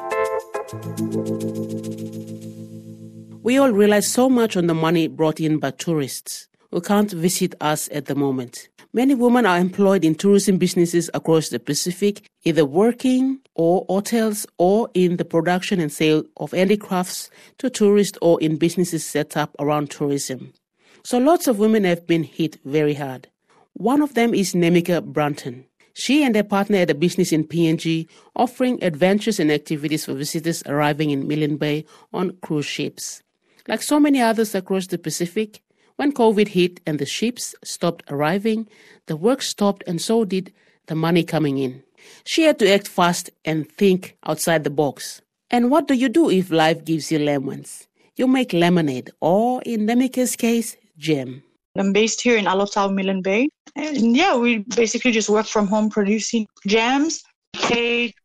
We 3.42 3.56
all 3.56 3.70
rely 3.70 4.00
so 4.00 4.28
much 4.28 4.56
on 4.56 4.66
the 4.66 4.74
money 4.74 5.06
brought 5.06 5.38
in 5.38 5.58
by 5.58 5.70
tourists 5.70 6.48
who 6.72 6.80
can't 6.80 7.12
visit 7.12 7.54
us 7.60 7.88
at 7.92 8.06
the 8.06 8.16
moment. 8.16 8.68
Many 8.92 9.14
women 9.14 9.46
are 9.46 9.58
employed 9.58 10.04
in 10.04 10.16
tourism 10.16 10.58
businesses 10.58 11.08
across 11.14 11.50
the 11.50 11.60
Pacific, 11.60 12.22
either 12.44 12.64
working 12.64 13.38
or 13.54 13.86
hotels 13.88 14.44
or 14.58 14.90
in 14.94 15.18
the 15.18 15.24
production 15.24 15.78
and 15.78 15.92
sale 15.92 16.24
of 16.38 16.50
handicrafts 16.50 17.30
to 17.58 17.70
tourists 17.70 18.18
or 18.20 18.40
in 18.40 18.56
businesses 18.56 19.06
set 19.06 19.36
up 19.36 19.54
around 19.60 19.92
tourism. 19.92 20.52
So 21.04 21.18
lots 21.18 21.46
of 21.46 21.60
women 21.60 21.84
have 21.84 22.08
been 22.08 22.24
hit 22.24 22.58
very 22.64 22.94
hard. 22.94 23.28
One 23.74 24.02
of 24.02 24.14
them 24.14 24.34
is 24.34 24.52
Nemika 24.52 25.04
Brunton. 25.04 25.66
She 25.98 26.22
and 26.22 26.36
her 26.36 26.44
partner 26.44 26.76
had 26.76 26.90
a 26.90 26.94
business 26.94 27.32
in 27.32 27.44
PNG 27.44 28.06
offering 28.36 28.84
adventures 28.84 29.40
and 29.40 29.50
activities 29.50 30.04
for 30.04 30.12
visitors 30.12 30.62
arriving 30.66 31.08
in 31.08 31.26
Milne 31.26 31.56
Bay 31.56 31.86
on 32.12 32.36
cruise 32.42 32.66
ships. 32.66 33.22
Like 33.66 33.80
so 33.80 33.98
many 33.98 34.20
others 34.20 34.54
across 34.54 34.88
the 34.88 34.98
Pacific, 34.98 35.62
when 35.96 36.12
COVID 36.12 36.48
hit 36.48 36.80
and 36.86 36.98
the 36.98 37.06
ships 37.06 37.54
stopped 37.64 38.04
arriving, 38.10 38.68
the 39.06 39.16
work 39.16 39.40
stopped 39.40 39.84
and 39.86 39.98
so 39.98 40.26
did 40.26 40.52
the 40.84 40.94
money 40.94 41.24
coming 41.24 41.56
in. 41.56 41.82
She 42.24 42.42
had 42.42 42.58
to 42.58 42.70
act 42.70 42.88
fast 42.88 43.30
and 43.46 43.66
think 43.66 44.18
outside 44.26 44.64
the 44.64 44.70
box. 44.70 45.22
And 45.50 45.70
what 45.70 45.88
do 45.88 45.94
you 45.94 46.10
do 46.10 46.28
if 46.28 46.50
life 46.50 46.84
gives 46.84 47.10
you 47.10 47.20
lemons? 47.20 47.88
You 48.16 48.26
make 48.26 48.52
lemonade, 48.52 49.12
or 49.20 49.62
in 49.62 49.86
Nemika's 49.86 50.36
case, 50.36 50.76
jam. 50.98 51.42
I'm 51.80 51.92
based 51.92 52.20
here 52.20 52.36
in 52.36 52.46
Alotau, 52.46 52.92
Milne 52.92 53.22
Bay. 53.22 53.48
And 53.74 54.16
yeah, 54.16 54.36
we 54.36 54.58
basically 54.74 55.12
just 55.12 55.28
work 55.28 55.46
from 55.46 55.66
home 55.66 55.90
producing 55.90 56.46
jams, 56.66 57.22
cakes, 57.54 58.20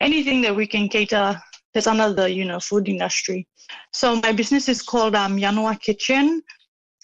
anything 0.00 0.40
that 0.42 0.54
we 0.54 0.66
can 0.66 0.88
cater 0.88 1.40
that's 1.74 1.86
under 1.86 2.12
the, 2.12 2.30
you 2.30 2.44
know, 2.44 2.60
food 2.60 2.88
industry. 2.88 3.46
So 3.92 4.16
my 4.16 4.32
business 4.32 4.68
is 4.68 4.82
called 4.82 5.14
um, 5.14 5.36
Yanua 5.36 5.80
Kitchen. 5.80 6.42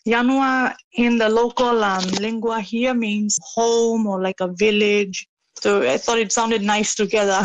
Yanua 0.07 0.75
in 0.95 1.19
the 1.19 1.29
local 1.29 1.83
um, 1.83 2.05
lingua 2.21 2.61
here 2.61 2.95
means 2.95 3.39
home 3.43 4.07
or 4.07 4.21
like 4.23 4.41
a 4.41 4.49
village. 4.49 5.27
So 5.61 5.83
I 5.83 5.99
thought 5.99 6.19
it 6.19 6.33
sounded 6.33 6.62
nice 6.62 6.95
together. 6.95 7.43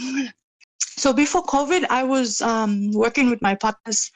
so 0.80 1.12
before 1.12 1.44
COVID, 1.44 1.86
I 1.90 2.04
was 2.04 2.40
um, 2.42 2.92
working 2.92 3.30
with 3.30 3.42
my 3.42 3.54
partner's 3.54 4.10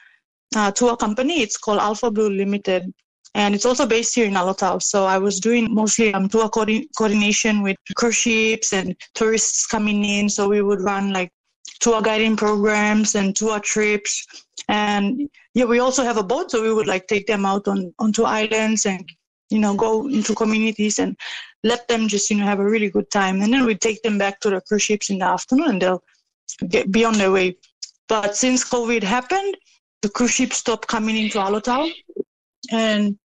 uh, 0.55 0.73
a 0.81 0.97
company. 0.97 1.41
It's 1.41 1.57
called 1.57 1.79
Alpha 1.79 2.11
Blue 2.11 2.31
Limited. 2.31 2.93
And 3.35 3.55
it's 3.55 3.67
also 3.67 3.87
based 3.87 4.15
here 4.15 4.27
in 4.27 4.35
Alotau. 4.35 4.81
So 4.81 5.07
I 5.07 5.19
was 5.19 5.41
doing 5.41 5.75
mostly 5.75 6.15
um, 6.15 6.29
tour 6.29 6.49
co- 6.49 6.67
coordination 6.97 7.63
with 7.63 7.77
cruise 7.97 8.17
ships 8.17 8.73
and 8.73 8.95
tourists 9.15 9.67
coming 9.67 10.05
in. 10.05 10.29
So 10.29 10.49
we 10.49 10.63
would 10.63 10.81
run 10.81 11.13
like 11.13 11.33
tour 11.81 12.01
guiding 12.01 12.37
programs 12.37 13.15
and 13.15 13.35
tour 13.35 13.59
trips. 13.61 14.27
And 14.69 15.29
yeah, 15.55 15.65
we 15.65 15.81
also 15.81 16.05
have 16.05 16.17
a 16.17 16.23
boat, 16.23 16.51
so 16.51 16.63
we 16.63 16.73
would 16.73 16.87
like 16.87 17.07
take 17.07 17.27
them 17.27 17.45
out 17.45 17.69
on 17.69 17.93
onto 17.99 18.23
islands 18.23 18.87
and 18.87 19.05
you 19.51 19.59
know 19.59 19.75
go 19.75 20.09
into 20.09 20.35
communities 20.35 20.99
and 20.99 21.17
let 21.63 21.87
them 21.89 22.09
just 22.09 22.31
you 22.31 22.37
know 22.37 22.45
have 22.45 22.61
a 22.61 22.65
really 22.65 22.89
good 22.89 23.11
time. 23.11 23.43
And 23.43 23.53
then 23.53 23.67
we 23.67 23.75
take 23.75 24.03
them 24.03 24.17
back 24.17 24.41
to 24.41 24.51
the 24.51 24.61
cruise 24.61 24.83
ships 24.83 25.11
in 25.11 25.19
the 25.19 25.27
afternoon, 25.27 25.71
and 25.71 25.83
they'll 25.83 26.03
get 26.69 26.91
be 26.91 27.05
on 27.05 27.19
their 27.19 27.33
way. 27.33 27.57
But 28.09 28.37
since 28.37 28.65
COVID 28.65 29.03
happened, 29.03 29.57
the 30.03 30.09
cruise 30.09 30.33
ships 30.33 30.59
stopped 30.59 30.89
coming 30.89 31.17
into 31.17 31.39
Alotau, 31.39 31.91
and 32.71 33.19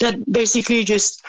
that 0.00 0.16
basically 0.30 0.84
just 0.84 1.22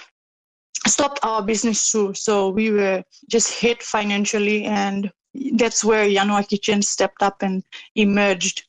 stopped 0.87 1.19
our 1.23 1.41
business 1.41 1.91
too. 1.91 2.13
So 2.13 2.49
we 2.49 2.71
were 2.71 3.03
just 3.29 3.53
hit 3.53 3.81
financially, 3.81 4.65
and 4.65 5.11
that's 5.53 5.83
where 5.83 6.07
Yanua 6.07 6.47
Kitchen 6.47 6.81
stepped 6.81 7.21
up 7.21 7.41
and 7.41 7.63
emerged 7.95 8.63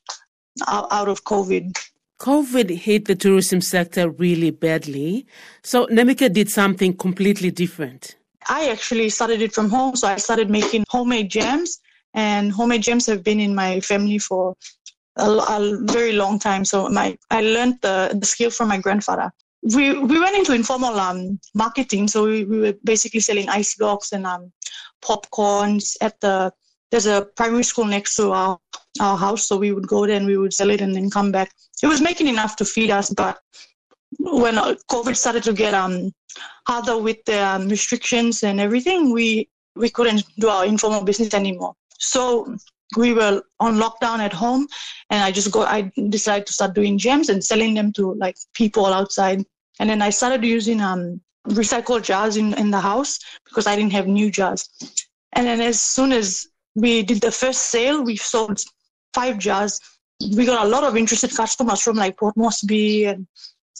out 0.67 1.07
of 1.07 1.23
COVID. 1.23 1.77
COVID 2.19 2.69
hit 2.71 3.05
the 3.05 3.15
tourism 3.15 3.61
sector 3.61 4.09
really 4.09 4.49
badly. 4.49 5.27
So 5.63 5.85
Nemika 5.87 6.33
did 6.33 6.49
something 6.49 6.97
completely 6.97 7.51
different. 7.51 8.15
I 8.49 8.69
actually 8.69 9.09
started 9.09 9.41
it 9.41 9.53
from 9.53 9.69
home. 9.69 9.95
So 9.95 10.07
I 10.07 10.15
started 10.17 10.49
making 10.49 10.85
homemade 10.89 11.29
jams, 11.29 11.79
and 12.13 12.51
homemade 12.51 12.81
jams 12.81 13.05
have 13.05 13.23
been 13.23 13.39
in 13.39 13.53
my 13.53 13.79
family 13.81 14.17
for 14.17 14.55
a, 15.17 15.29
a 15.29 15.77
very 15.83 16.13
long 16.13 16.39
time. 16.39 16.65
So 16.65 16.89
my 16.89 17.17
I 17.29 17.41
learned 17.41 17.79
the, 17.81 18.17
the 18.19 18.25
skill 18.25 18.49
from 18.49 18.69
my 18.69 18.79
grandfather. 18.79 19.31
We 19.75 19.97
we 19.97 20.19
went 20.19 20.37
into 20.37 20.53
informal 20.53 20.99
um, 20.99 21.39
marketing. 21.53 22.07
So 22.07 22.25
we, 22.25 22.45
we 22.45 22.59
were 22.59 22.73
basically 22.83 23.19
selling 23.19 23.49
ice 23.49 23.75
blocks 23.75 24.11
and 24.11 24.25
um, 24.25 24.51
popcorns 25.03 25.95
at 26.01 26.19
the 26.21 26.51
there's 26.91 27.05
a 27.05 27.27
primary 27.35 27.63
school 27.63 27.85
next 27.85 28.15
to 28.15 28.31
our 28.31 28.59
our 29.01 29.17
house. 29.17 29.47
So 29.47 29.57
we 29.57 29.71
would 29.71 29.87
go 29.87 30.05
there 30.05 30.17
and 30.17 30.25
we 30.25 30.37
would 30.37 30.53
sell 30.53 30.69
it 30.69 30.81
and 30.81 30.95
then 30.95 31.09
come 31.09 31.31
back. 31.31 31.51
It 31.83 31.87
was 31.87 32.01
making 32.01 32.27
enough 32.27 32.55
to 32.57 32.65
feed 32.65 32.91
us, 32.91 33.09
but 33.09 33.39
when 34.19 34.57
uh, 34.57 34.75
COVID 34.89 35.15
started 35.15 35.43
to 35.43 35.53
get 35.53 35.73
um 35.73 36.11
harder 36.67 36.97
with 36.97 37.23
the 37.25 37.39
um, 37.39 37.67
restrictions 37.67 38.43
and 38.43 38.59
everything, 38.59 39.11
we 39.11 39.49
we 39.75 39.89
couldn't 39.89 40.23
do 40.39 40.49
our 40.49 40.65
informal 40.65 41.03
business 41.03 41.33
anymore. 41.33 41.73
So 41.99 42.55
we 42.95 43.13
were 43.13 43.41
on 43.59 43.75
lockdown 43.75 44.19
at 44.19 44.31
home 44.31 44.65
and 45.09 45.21
i 45.21 45.29
just 45.29 45.51
go 45.51 45.63
i 45.63 45.91
decided 46.07 46.47
to 46.47 46.53
start 46.53 46.73
doing 46.73 46.97
gems 46.97 47.27
and 47.27 47.43
selling 47.43 47.73
them 47.73 47.91
to 47.91 48.13
like 48.13 48.37
people 48.53 48.85
outside 48.85 49.43
and 49.79 49.89
then 49.89 50.01
i 50.01 50.09
started 50.09 50.43
using 50.43 50.81
um 50.81 51.19
recycled 51.49 52.03
jars 52.03 52.37
in, 52.37 52.53
in 52.55 52.71
the 52.71 52.79
house 52.79 53.19
because 53.45 53.67
i 53.67 53.75
didn't 53.75 53.93
have 53.93 54.07
new 54.07 54.29
jars 54.29 54.69
and 55.33 55.47
then 55.47 55.61
as 55.61 55.81
soon 55.81 56.11
as 56.11 56.47
we 56.75 57.03
did 57.03 57.21
the 57.21 57.31
first 57.31 57.67
sale 57.67 58.03
we 58.03 58.15
sold 58.15 58.59
five 59.13 59.37
jars 59.37 59.79
we 60.35 60.45
got 60.45 60.65
a 60.65 60.69
lot 60.69 60.83
of 60.83 60.97
interested 60.97 61.33
customers 61.35 61.81
from 61.81 61.95
like 61.95 62.17
port 62.17 62.35
moresby 62.35 63.05
and 63.05 63.27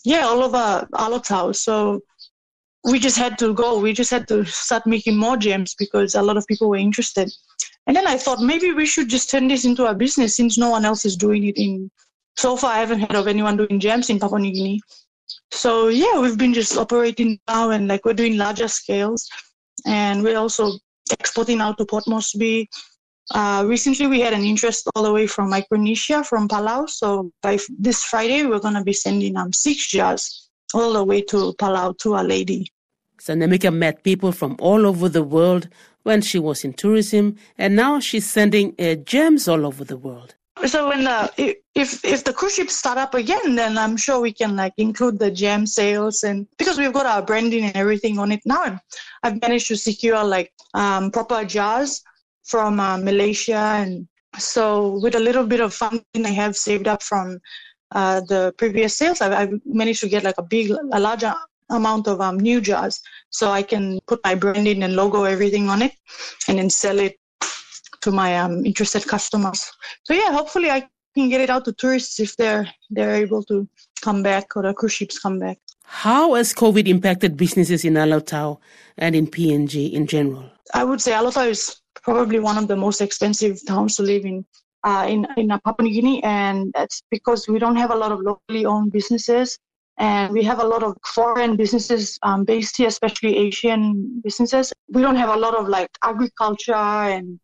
yeah 0.06 0.22
all 0.22 0.44
over 0.44 0.88
Alotau. 0.94 1.56
so 1.56 2.00
we 2.86 3.00
just 3.00 3.18
had 3.18 3.38
to 3.38 3.54
go 3.54 3.80
we 3.80 3.92
just 3.92 4.12
had 4.12 4.28
to 4.28 4.46
start 4.46 4.86
making 4.86 5.18
more 5.18 5.36
gems 5.36 5.76
because 5.78 6.16
a 6.16 6.22
lot 6.22 6.38
of 6.38 6.48
people 6.48 6.70
were 6.70 6.78
interested 6.78 7.30
and 7.88 7.96
then 7.96 8.06
I 8.06 8.18
thought 8.18 8.42
maybe 8.42 8.74
we 8.74 8.86
should 8.86 9.08
just 9.08 9.32
turn 9.32 9.48
this 9.48 9.64
into 9.64 9.86
a 9.86 9.96
business 9.96 10.36
since 10.36 10.58
no 10.58 10.70
one 10.70 10.84
else 10.84 11.06
is 11.06 11.16
doing 11.16 11.46
it 11.46 11.58
in. 11.58 11.90
So 12.36 12.58
far, 12.58 12.74
I 12.74 12.80
haven't 12.80 13.00
heard 13.00 13.16
of 13.16 13.28
anyone 13.28 13.56
doing 13.56 13.80
gems 13.80 14.10
in 14.10 14.20
Papua 14.20 14.40
New 14.40 14.52
Guinea. 14.52 14.82
So 15.52 15.88
yeah, 15.88 16.20
we've 16.20 16.38
been 16.38 16.54
just 16.54 16.78
operating 16.78 17.40
now, 17.48 17.72
and 17.72 17.88
like 17.88 18.06
we're 18.06 18.14
doing 18.14 18.38
larger 18.38 18.68
scales, 18.68 19.28
and 19.86 20.24
we're 20.24 20.38
also 20.38 20.74
exporting 21.12 21.62
out 21.62 21.78
to 21.78 21.86
Port 21.86 22.08
Moresby. 22.08 22.70
Uh, 23.32 23.66
recently, 23.68 24.08
we 24.08 24.22
had 24.22 24.34
an 24.34 24.44
interest 24.44 24.88
all 24.96 25.04
the 25.04 25.12
way 25.12 25.28
from 25.28 25.50
Micronesia, 25.50 26.24
from 26.24 26.48
Palau. 26.48 26.90
So 26.90 27.32
by 27.42 27.60
this 27.78 28.04
Friday, 28.04 28.46
we're 28.46 28.60
going 28.60 28.76
to 28.76 28.84
be 28.84 28.94
sending 28.94 29.36
um, 29.36 29.52
six 29.52 29.88
jars 29.88 30.50
all 30.74 30.94
the 30.94 31.04
way 31.04 31.22
to 31.24 31.54
Palau 31.60 31.98
to 32.00 32.16
a 32.16 32.24
lady. 32.24 32.72
So 33.20 33.34
Nemika 33.34 33.74
met 33.74 34.04
people 34.04 34.32
from 34.32 34.56
all 34.60 34.86
over 34.86 35.10
the 35.10 35.24
world 35.24 35.68
when 36.04 36.22
she 36.22 36.40
was 36.40 36.64
in 36.64 36.74
tourism, 36.74 37.36
and 37.58 37.76
now 37.76 38.00
she's 38.00 38.30
sending 38.30 38.76
uh, 38.80 38.96
gems 38.96 39.48
all 39.48 39.66
over 39.66 39.84
the 39.84 39.98
world. 39.98 40.36
So 40.65 40.89
when 40.89 41.04
the 41.04 41.32
if 41.76 42.04
if 42.04 42.24
the 42.24 42.34
cruise 42.34 42.56
ships 42.56 42.76
start 42.76 42.98
up 42.98 43.13
again, 43.13 43.56
then 43.56 43.78
I'm 43.78 43.96
sure 43.96 44.20
we 44.20 44.34
can 44.34 44.56
like 44.56 44.74
include 44.78 45.20
the 45.20 45.30
gem 45.30 45.67
sales 45.67 46.24
and 46.24 46.48
because 46.58 46.78
we've 46.78 46.93
got 46.93 47.06
our 47.06 47.22
branding 47.22 47.65
and 47.65 47.76
everything 47.76 48.17
on 48.17 48.32
it 48.32 48.41
now. 48.46 48.80
I've 49.24 49.39
managed 49.41 49.67
to 49.67 49.78
secure 49.78 50.24
like 50.24 50.52
um, 50.74 51.12
proper 51.12 51.46
jars 51.46 52.02
from 52.43 52.80
uh, 52.80 52.98
Malaysia, 52.98 53.78
and 53.78 54.08
so 54.38 55.00
with 55.02 55.15
a 55.15 55.20
little 55.20 55.46
bit 55.46 55.60
of 55.60 55.74
funding 55.74 56.26
I 56.26 56.30
have 56.30 56.58
saved 56.58 56.88
up 56.88 57.04
from 57.04 57.39
uh, 57.91 58.22
the 58.22 58.54
previous 58.58 58.96
sales, 58.96 59.22
I've, 59.22 59.34
I've, 59.34 59.62
managed 59.65 60.02
to 60.02 60.10
get 60.10 60.24
like 60.24 60.38
a 60.38 60.43
big, 60.43 60.72
a 60.72 61.00
larger 61.00 61.34
amount 61.70 62.08
of 62.08 62.20
um, 62.22 62.39
new 62.39 62.62
jars 62.62 63.00
so 63.30 63.52
I 63.52 63.62
can 63.62 64.00
put 64.08 64.20
my 64.24 64.36
branding 64.36 64.84
and 64.84 64.96
logo, 64.96 65.24
everything 65.24 65.70
on 65.70 65.82
it, 65.82 65.93
and 66.48 66.58
then 66.58 66.70
sell 66.70 67.00
it 67.00 67.16
to 68.02 68.12
my 68.12 68.38
um, 68.38 68.66
interested 68.66 69.06
customers. 69.08 69.72
So 70.04 70.14
yeah, 70.14 70.32
hopefully 70.32 70.70
I 70.70 70.88
can 71.16 71.30
get 71.30 71.42
it 71.42 71.50
out 71.50 71.66
to 71.66 71.74
tourists 71.74 72.20
if 72.20 72.36
they're 72.38 72.68
they're 72.90 73.16
able 73.16 73.44
to 73.44 73.68
come 74.02 74.24
back 74.24 74.56
or 74.56 74.64
the 74.64 74.74
cruise 74.74 74.94
ships 74.94 75.20
come 75.20 75.40
back. 75.40 75.58
How 75.84 76.34
has 76.36 76.54
COVID 76.54 76.88
impacted 76.88 77.38
businesses 77.38 77.86
in 77.86 77.94
Alotau 77.94 78.60
and 78.98 79.16
in 79.16 79.26
PNG 79.28 79.92
in 79.94 80.06
general? 80.06 80.46
I 80.74 80.84
would 80.84 81.02
say 81.02 81.14
Alotau 81.14 81.48
is 81.48 81.82
probably 82.04 82.40
one 82.40 82.58
of 82.58 82.68
the 82.68 82.76
most 82.76 83.02
expensive 83.02 83.66
towns 83.66 83.96
to 83.96 84.04
live 84.04 84.26
in. 84.26 84.46
Uh, 84.84 85.06
in 85.10 85.28
in 85.36 85.48
Papua 85.50 85.82
New 85.82 85.92
Guinea, 85.92 86.24
and 86.24 86.72
that's 86.76 87.02
because 87.10 87.48
we 87.48 87.58
don't 87.60 87.76
have 87.76 87.92
a 87.92 87.96
lot 87.96 88.12
of 88.12 88.20
locally 88.22 88.64
owned 88.66 88.92
businesses. 88.92 89.58
And 89.98 90.32
we 90.32 90.44
have 90.44 90.60
a 90.60 90.64
lot 90.64 90.84
of 90.84 90.96
foreign 91.04 91.56
businesses 91.56 92.20
um, 92.22 92.46
based 92.46 92.78
here, 92.78 92.88
especially 92.88 93.36
Asian 93.36 94.22
businesses. 94.24 94.72
We 94.90 95.02
don't 95.02 95.16
have 95.16 95.30
a 95.30 95.36
lot 95.36 95.56
of 95.56 95.68
like 95.68 95.90
agriculture 96.04 96.76
and 97.16 97.40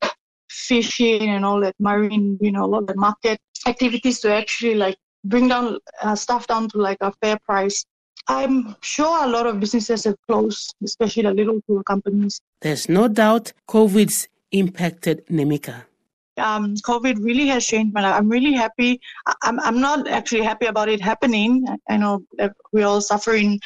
fishing 0.53 1.29
and 1.29 1.43
all 1.43 1.59
that 1.61 1.75
marine, 1.79 2.37
you 2.41 2.51
know, 2.51 2.65
a 2.65 2.71
lot 2.75 2.89
of 2.89 2.95
market 2.95 3.39
activities 3.67 4.19
to 4.21 4.33
actually 4.33 4.75
like 4.75 4.97
bring 5.23 5.47
down 5.47 5.77
uh, 6.01 6.15
stuff 6.15 6.47
down 6.47 6.69
to 6.69 6.77
like 6.77 6.97
a 7.01 7.11
fair 7.21 7.37
price. 7.45 7.85
I'm 8.27 8.75
sure 8.81 9.25
a 9.25 9.27
lot 9.27 9.47
of 9.47 9.59
businesses 9.59 10.05
have 10.05 10.15
closed, 10.27 10.75
especially 10.83 11.23
the 11.23 11.33
little 11.33 11.59
tour 11.67 11.83
companies. 11.83 12.39
There's 12.61 12.87
no 12.87 13.07
doubt 13.07 13.51
COVID's 13.67 14.27
impacted 14.51 15.25
Nemika 15.27 15.83
um, 16.37 16.75
COVID 16.75 17.23
really 17.23 17.47
has 17.47 17.65
changed 17.65 17.93
my 17.93 18.01
life. 18.01 18.15
I'm 18.15 18.29
really 18.29 18.53
happy. 18.53 18.99
I'm, 19.43 19.59
I'm 19.59 19.79
not 19.79 20.07
actually 20.07 20.41
happy 20.41 20.65
about 20.65 20.89
it 20.89 21.01
happening. 21.01 21.65
I 21.89 21.97
know 21.97 22.23
we're 22.71 22.87
all 22.87 23.01
suffering 23.01 23.59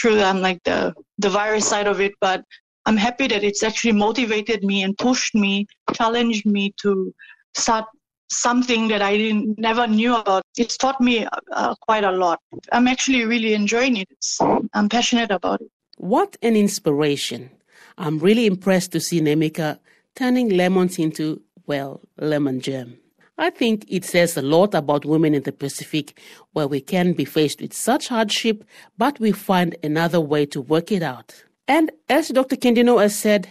through 0.00 0.20
um, 0.20 0.40
like 0.40 0.62
the, 0.64 0.94
the 1.18 1.30
virus 1.30 1.68
side 1.68 1.86
of 1.86 2.00
it, 2.00 2.12
but 2.20 2.44
I'm 2.86 2.96
happy 2.96 3.26
that 3.28 3.44
it's 3.44 3.62
actually 3.62 3.92
motivated 3.92 4.64
me 4.64 4.82
and 4.82 4.96
pushed 4.96 5.34
me, 5.34 5.66
challenged 5.94 6.46
me 6.46 6.74
to 6.82 7.14
start 7.54 7.86
something 8.30 8.88
that 8.88 9.02
I 9.02 9.16
didn't 9.16 9.58
never 9.58 9.86
knew 9.86 10.16
about. 10.16 10.42
It's 10.56 10.76
taught 10.76 11.00
me 11.00 11.26
uh, 11.52 11.74
quite 11.80 12.04
a 12.04 12.12
lot. 12.12 12.40
I'm 12.72 12.88
actually 12.88 13.24
really 13.24 13.54
enjoying 13.54 13.96
it. 13.96 14.08
It's, 14.10 14.38
I'm 14.72 14.88
passionate 14.88 15.30
about 15.30 15.60
it. 15.60 15.70
What 15.96 16.36
an 16.42 16.56
inspiration. 16.56 17.50
I'm 17.96 18.18
really 18.18 18.46
impressed 18.46 18.92
to 18.92 19.00
see 19.00 19.20
Nemika 19.20 19.78
turning 20.16 20.48
lemons 20.50 20.98
into 20.98 21.40
well, 21.66 22.00
lemon 22.18 22.60
jam. 22.60 22.98
I 23.36 23.50
think 23.50 23.84
it 23.88 24.04
says 24.04 24.36
a 24.36 24.42
lot 24.42 24.74
about 24.74 25.04
women 25.04 25.34
in 25.34 25.42
the 25.42 25.52
Pacific 25.52 26.20
where 26.52 26.68
we 26.68 26.80
can 26.80 27.14
be 27.14 27.24
faced 27.24 27.60
with 27.60 27.72
such 27.72 28.08
hardship, 28.08 28.64
but 28.96 29.18
we 29.18 29.32
find 29.32 29.76
another 29.82 30.20
way 30.20 30.46
to 30.46 30.60
work 30.60 30.92
it 30.92 31.02
out. 31.02 31.44
And 31.66 31.90
as 32.08 32.28
Dr. 32.28 32.56
Kendino 32.56 33.00
has 33.00 33.16
said, 33.16 33.48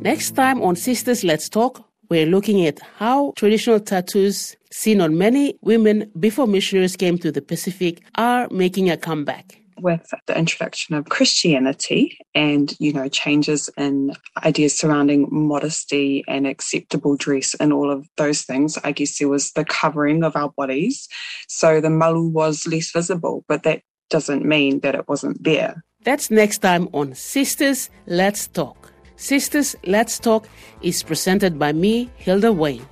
Next 0.00 0.32
time 0.32 0.60
on 0.60 0.74
Sistas 0.74 1.24
Let's 1.24 1.48
Talk, 1.48 1.82
we're 2.14 2.26
looking 2.26 2.64
at 2.64 2.78
how 2.96 3.32
traditional 3.34 3.80
tattoos 3.80 4.54
seen 4.70 5.00
on 5.00 5.18
many 5.18 5.58
women 5.62 6.08
before 6.20 6.46
missionaries 6.46 6.94
came 6.94 7.18
to 7.18 7.32
the 7.32 7.42
Pacific 7.42 8.02
are 8.14 8.46
making 8.52 8.88
a 8.88 8.96
comeback 8.96 9.58
with 9.80 10.08
the 10.28 10.38
introduction 10.38 10.94
of 10.94 11.06
Christianity 11.06 12.16
and, 12.32 12.72
you 12.78 12.92
know, 12.92 13.08
changes 13.08 13.68
in 13.76 14.12
ideas 14.44 14.78
surrounding 14.78 15.26
modesty 15.32 16.22
and 16.28 16.46
acceptable 16.46 17.16
dress 17.16 17.56
and 17.58 17.72
all 17.72 17.90
of 17.90 18.06
those 18.16 18.42
things, 18.42 18.78
I 18.84 18.92
guess 18.92 19.18
there 19.18 19.28
was 19.28 19.50
the 19.50 19.64
covering 19.64 20.22
of 20.22 20.36
our 20.36 20.50
bodies. 20.50 21.08
So 21.48 21.80
the 21.80 21.90
malu 21.90 22.28
was 22.28 22.64
less 22.64 22.92
visible, 22.92 23.44
but 23.48 23.64
that 23.64 23.82
doesn't 24.08 24.44
mean 24.44 24.78
that 24.80 24.94
it 24.94 25.08
wasn't 25.08 25.42
there. 25.42 25.82
That's 26.04 26.30
next 26.30 26.58
time 26.58 26.88
on 26.92 27.14
Sistas 27.14 27.90
Let's 28.06 28.46
Talk. 28.46 28.93
Sistas 29.16 29.76
Let's 29.86 30.18
Talk 30.18 30.48
is 30.82 31.02
presented 31.02 31.58
by 31.58 31.72
me, 31.72 32.10
Hilda 32.16 32.52
Wayne. 32.52 32.86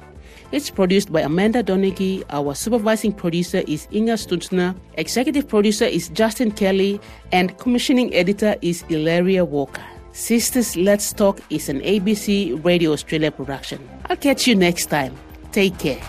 It's 0.52 0.68
produced 0.68 1.10
by 1.10 1.22
Amanda 1.22 1.62
Donaghy. 1.62 2.24
Our 2.28 2.54
supervising 2.54 3.12
producer 3.12 3.62
is 3.66 3.88
Inga 3.90 4.14
Stünzner. 4.14 4.76
Executive 4.94 5.48
producer 5.48 5.86
is 5.86 6.10
Justin 6.10 6.52
Kelly. 6.52 7.00
And 7.32 7.56
commissioning 7.58 8.14
editor 8.14 8.56
is 8.60 8.84
Ilaria 8.90 9.46
Walker. 9.46 9.82
Sistas 10.12 10.76
Let's 10.82 11.10
Talk 11.12 11.40
is 11.48 11.70
an 11.70 11.80
ABC 11.80 12.62
Radio 12.62 12.92
Australia 12.92 13.30
production. 13.30 13.80
I'll 14.10 14.16
catch 14.16 14.46
you 14.46 14.54
next 14.54 14.86
time. 14.86 15.16
Take 15.52 15.78
care. 15.78 16.02